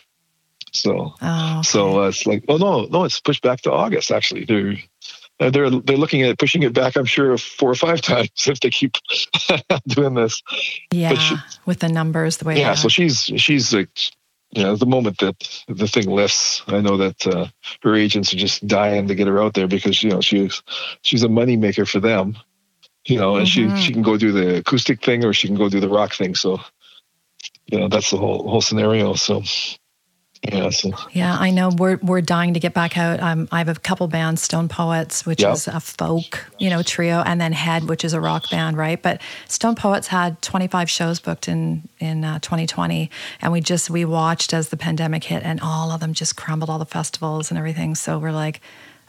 [0.71, 1.63] So oh, okay.
[1.63, 4.45] so uh, it's like oh no no it's pushed back to August actually.
[4.45, 4.75] They're
[5.39, 6.95] uh, they're they're looking at pushing it back.
[6.95, 8.95] I'm sure four or five times if they keep
[9.87, 10.41] doing this.
[10.91, 11.35] Yeah, she,
[11.65, 12.59] with the numbers the way.
[12.59, 13.89] Yeah, so she's she's like
[14.51, 17.47] you know, the moment that the thing lifts, I know that uh,
[17.83, 20.63] her agents are just dying to get her out there because you know she's
[21.01, 22.35] she's a moneymaker for them
[23.09, 23.75] you know, and mm-hmm.
[23.75, 26.13] she she can go do the acoustic thing or she can go do the rock
[26.13, 26.35] thing.
[26.35, 26.59] So,
[27.65, 29.13] you know, that's the whole whole scenario.
[29.15, 29.41] So,
[30.43, 30.69] yeah.
[30.69, 30.91] So.
[31.11, 33.19] Yeah, I know we're we're dying to get back out.
[33.19, 35.53] Um, I have a couple bands, Stone Poets, which yep.
[35.53, 39.01] is a folk, you know, trio, and then Head, which is a rock band, right?
[39.01, 43.09] But Stone Poets had 25 shows booked in in uh, 2020,
[43.41, 46.69] and we just we watched as the pandemic hit, and all of them just crumbled,
[46.69, 47.95] all the festivals and everything.
[47.95, 48.61] So we're like.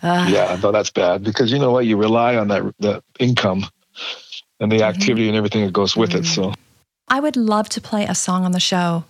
[0.02, 1.84] yeah, no, that's bad because you know what?
[1.84, 3.66] You rely on that the income
[4.60, 4.84] and the mm-hmm.
[4.84, 6.20] activity and everything that goes with mm-hmm.
[6.20, 6.26] it.
[6.26, 6.54] So
[7.08, 9.04] I would love to play a song on the show.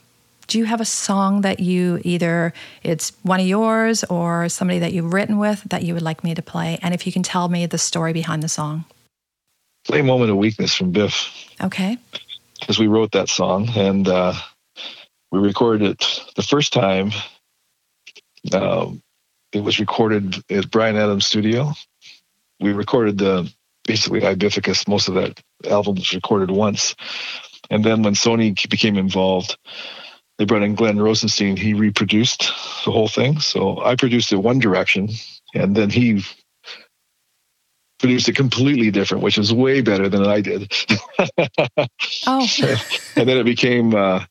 [0.46, 2.52] Do you have a song that you either
[2.82, 6.34] it's one of yours or somebody that you've written with that you would like me
[6.34, 6.78] to play?
[6.82, 8.84] And if you can tell me the story behind the song.
[9.84, 11.30] Play Moment of Weakness from Bif.
[11.62, 11.98] Okay.
[12.58, 14.34] Because we wrote that song and uh,
[15.30, 17.12] we recorded it the first time.
[18.52, 19.02] Um,
[19.52, 21.72] it was recorded at Bryan Adams' studio.
[22.60, 23.52] We recorded the
[23.84, 24.88] basically I Bificus.
[24.88, 26.94] Most of that album was recorded once.
[27.70, 29.56] And then when Sony became involved,
[30.38, 31.56] they brought in Glenn Rosenstein.
[31.56, 32.40] He reproduced
[32.84, 33.40] the whole thing.
[33.40, 35.10] So I produced it one direction,
[35.54, 36.24] and then he
[37.98, 40.72] produced it completely different, which is way better than I did.
[42.26, 42.48] oh.
[43.16, 44.24] and then it became uh,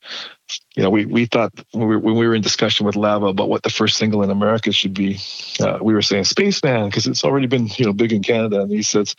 [0.75, 3.27] you know, we, we thought when we, were, when we were in discussion with Lava
[3.27, 5.19] about what the first single in America should be,
[5.59, 8.71] uh, we were saying Spaceman because it's already been you know big in Canada, and
[8.71, 9.15] he says,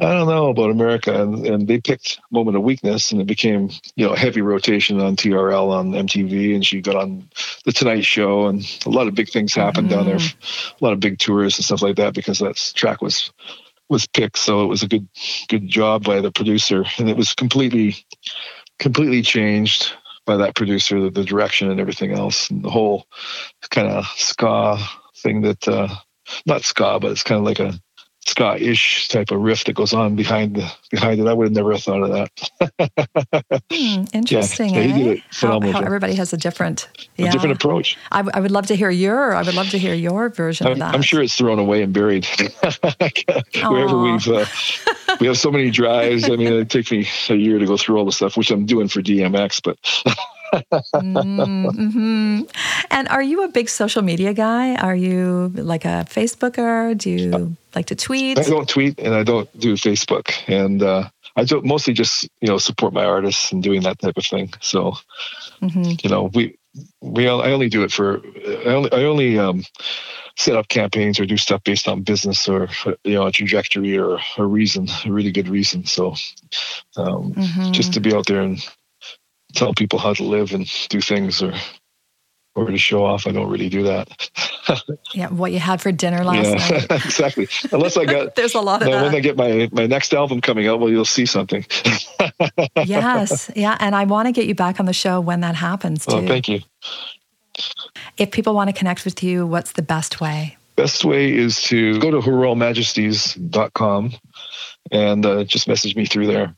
[0.00, 3.70] I don't know about America, and and they picked Moment of Weakness, and it became
[3.96, 7.28] you know heavy rotation on TRL on MTV, and she got on
[7.64, 9.96] the Tonight Show, and a lot of big things happened mm-hmm.
[9.96, 10.84] down there, mm-hmm.
[10.84, 13.32] a lot of big tours and stuff like that because that track was
[13.88, 15.08] was picked, so it was a good
[15.48, 17.96] good job by the producer, and it was completely
[18.78, 19.92] completely changed
[20.28, 23.06] by that producer, the, the direction and everything else, and the whole
[23.70, 24.78] kind of ska
[25.16, 25.88] thing that uh,
[26.46, 27.80] not ska, but it's kind of like a
[28.28, 31.26] ska-ish type of riff that goes on behind the behind it.
[31.26, 33.62] I would have never thought of that.
[33.72, 34.74] hmm, interesting.
[34.74, 35.16] Yeah, yeah eh?
[35.32, 37.28] how, how everybody has a different, yeah.
[37.28, 37.96] a different approach.
[38.12, 39.34] I, w- I would love to hear your.
[39.34, 40.94] I would love to hear your version I'm, of that.
[40.94, 42.26] I'm sure it's thrown away and buried
[43.62, 44.28] wherever we've.
[44.28, 44.44] Uh,
[45.20, 46.24] we have so many drives.
[46.24, 48.66] I mean, it takes me a year to go through all the stuff, which I'm
[48.66, 49.78] doing for DMX, but.
[50.52, 52.42] mm-hmm.
[52.90, 54.74] And are you a big social media guy?
[54.76, 56.96] Are you like a Facebooker?
[56.96, 58.38] Do you like to tweet?
[58.38, 60.32] I don't tweet and I don't do Facebook.
[60.48, 64.16] And uh, I do mostly just, you know, support my artists and doing that type
[64.16, 64.52] of thing.
[64.60, 64.94] So,
[65.62, 65.92] mm-hmm.
[66.02, 66.56] you know, we,
[67.00, 69.64] we, I only do it for, I only, I only, um,
[70.38, 72.68] set up campaigns or do stuff based on business or
[73.02, 76.10] you know a trajectory or a reason a really good reason so
[76.96, 77.72] um, mm-hmm.
[77.72, 78.64] just to be out there and
[79.54, 81.52] tell people how to live and do things or
[82.58, 83.26] or to show off.
[83.26, 84.30] I don't really do that.
[85.14, 86.90] yeah, what you had for dinner last yeah, night.
[87.04, 87.48] exactly.
[87.70, 89.02] Unless I got there's a lot of that.
[89.02, 91.64] When I get my my next album coming out, well, you'll see something.
[92.84, 96.04] yes, yeah, and I want to get you back on the show when that happens
[96.08, 96.24] oh, too.
[96.24, 96.60] Oh, thank you.
[98.16, 100.56] If people want to connect with you, what's the best way?
[100.76, 104.12] Best way is to go to herroyalmajesties.com
[104.92, 106.54] and uh, just message me through there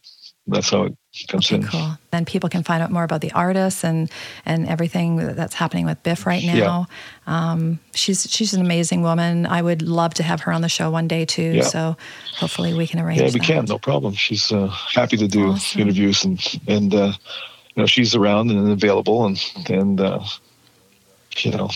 [0.50, 0.94] that's how it
[1.28, 1.62] comes Okay, in.
[1.66, 1.98] cool.
[2.10, 4.10] Then people can find out more about the artists and
[4.44, 6.86] and everything that's happening with Bif right now.
[7.26, 9.46] Um, she's she's an amazing woman.
[9.46, 11.52] I would love to have her on the show one day too.
[11.54, 11.62] Yeah.
[11.62, 11.96] So
[12.36, 13.20] hopefully we can arrange.
[13.20, 13.42] Yeah, we that.
[13.46, 14.14] can, no problem.
[14.14, 15.80] She's uh, happy to do Awesome.
[15.80, 17.12] interviews and and uh,
[17.74, 19.38] you know she's around and available and
[19.68, 20.20] and uh,
[21.38, 21.68] you know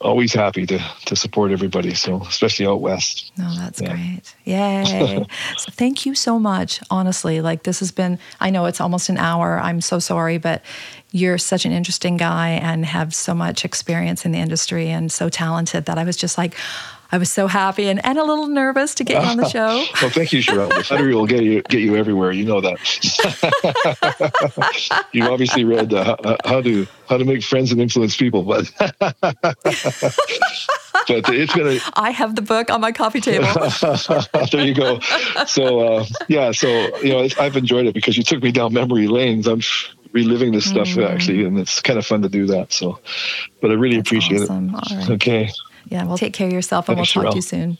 [0.00, 1.94] always happy to to support everybody.
[1.94, 3.32] So especially out west.
[3.36, 3.94] No, that's Yeah.
[3.94, 4.34] great.
[4.44, 4.84] Yay.
[5.58, 6.80] so thank you so much.
[6.90, 9.58] Honestly, like this has been, I know it's almost an hour.
[9.60, 10.62] I'm so sorry, but
[11.12, 15.28] you're such an interesting guy and have so much experience in the industry and so
[15.28, 16.54] talented that I was just like,
[17.12, 19.84] I was so happy and, and a little nervous to get you on the show.
[20.00, 20.74] Well, thank you, Cherelle.
[20.74, 22.32] The flattery will get you get you everywhere.
[22.32, 22.78] You know that.
[25.12, 28.94] You've obviously read uh, how to how to make friends and influence people, but but
[31.08, 33.48] it's gonna I have the book on my coffee table.
[34.52, 35.00] there you go.
[35.46, 38.72] So uh, yeah, so you know, it's, I've enjoyed it because you took me down
[38.72, 39.46] memory lanes.
[39.48, 39.62] I'm
[40.12, 42.72] reliving this stuff actually, and it's kind of fun to do that.
[42.72, 42.98] So,
[43.60, 44.74] but I really That's appreciate awesome.
[44.74, 44.90] It.
[44.92, 45.10] right.
[45.10, 45.50] Okay,
[45.90, 47.78] Yeah, well, take care of yourself and we'll Thanks, talk to you soon.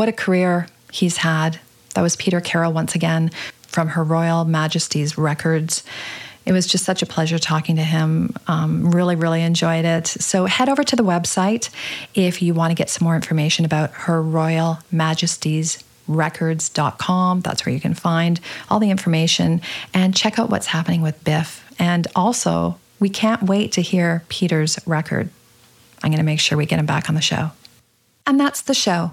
[0.00, 1.60] What a career he's had.
[1.94, 3.30] That was Peter Carroll once again
[3.68, 5.84] from Her Royal Majesty's Records.
[6.46, 8.34] It was just such a pleasure talking to him.
[8.46, 10.06] Um, really, really enjoyed it.
[10.06, 11.68] So head over to the website
[12.14, 17.42] if you want to get some more information about Her Royal Majesty's records.com.
[17.42, 18.40] That's where you can find
[18.70, 19.60] all the information
[19.92, 21.62] and check out what's happening with Bif.
[21.78, 25.28] And also, we can't wait to hear Peter's record.
[26.02, 27.50] I'm going to make sure we get him back on the show.
[28.26, 29.12] And that's the show.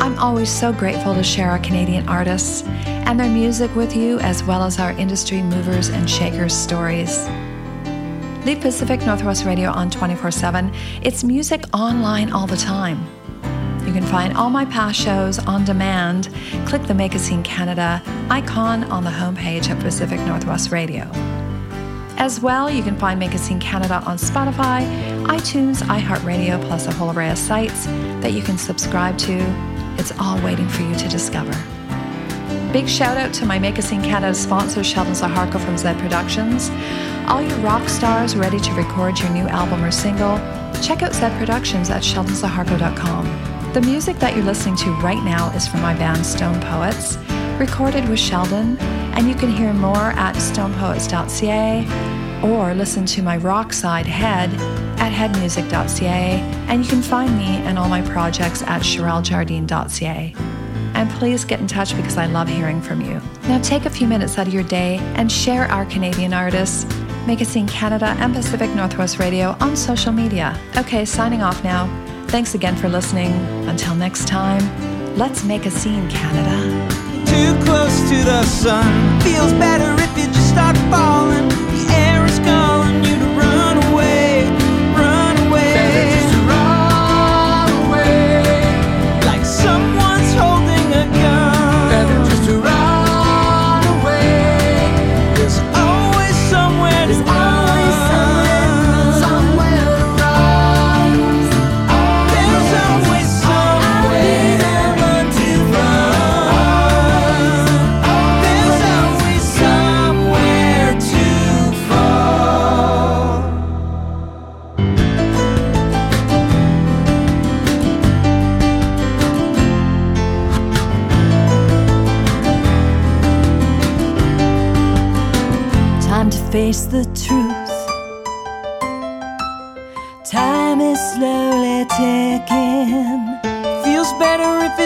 [0.00, 4.42] I'm always so grateful to share our Canadian artists and their music with you, as
[4.42, 7.28] well as our industry movers and shakers stories.
[8.46, 10.72] Lead Pacific Northwest Radio on 24 7.
[11.02, 13.06] It's music online all the time.
[13.86, 16.30] You can find all my past shows on demand.
[16.64, 21.10] Click the Make a Scene Canada icon on the homepage of Pacific Northwest Radio.
[22.16, 24.80] As well, you can find Make a Scene Canada on Spotify,
[25.26, 27.84] iTunes, iHeartRadio, plus a whole array of sites
[28.22, 29.79] that you can subscribe to.
[30.00, 31.52] It's all waiting for you to discover.
[32.72, 36.70] Big shout out to my Make a Scene Canada sponsor, Sheldon Zaharko from Zed Productions.
[37.28, 40.38] All you rock stars ready to record your new album or single,
[40.82, 43.72] check out Zed Productions at sheldonzaharko.com.
[43.74, 47.18] The music that you're listening to right now is from my band Stone Poets,
[47.58, 53.72] recorded with Sheldon, and you can hear more at stonepoets.ca or listen to my rock
[53.72, 54.50] side Head
[55.00, 60.34] at headmusic.ca, and you can find me and all my projects at CherelleJardine.ca.
[60.94, 63.20] And please get in touch because I love hearing from you.
[63.44, 66.84] Now take a few minutes out of your day and share our Canadian artists.
[67.26, 70.58] Make a Scene Canada and Pacific Northwest Radio on social media.
[70.76, 71.86] Okay, signing off now.
[72.28, 73.32] Thanks again for listening.
[73.68, 74.62] Until next time,
[75.16, 76.90] let's make a scene, Canada.
[77.26, 79.20] Too close to the sun.
[79.22, 81.69] Feels better if you just start falling.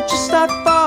[0.08, 0.83] Just start falling.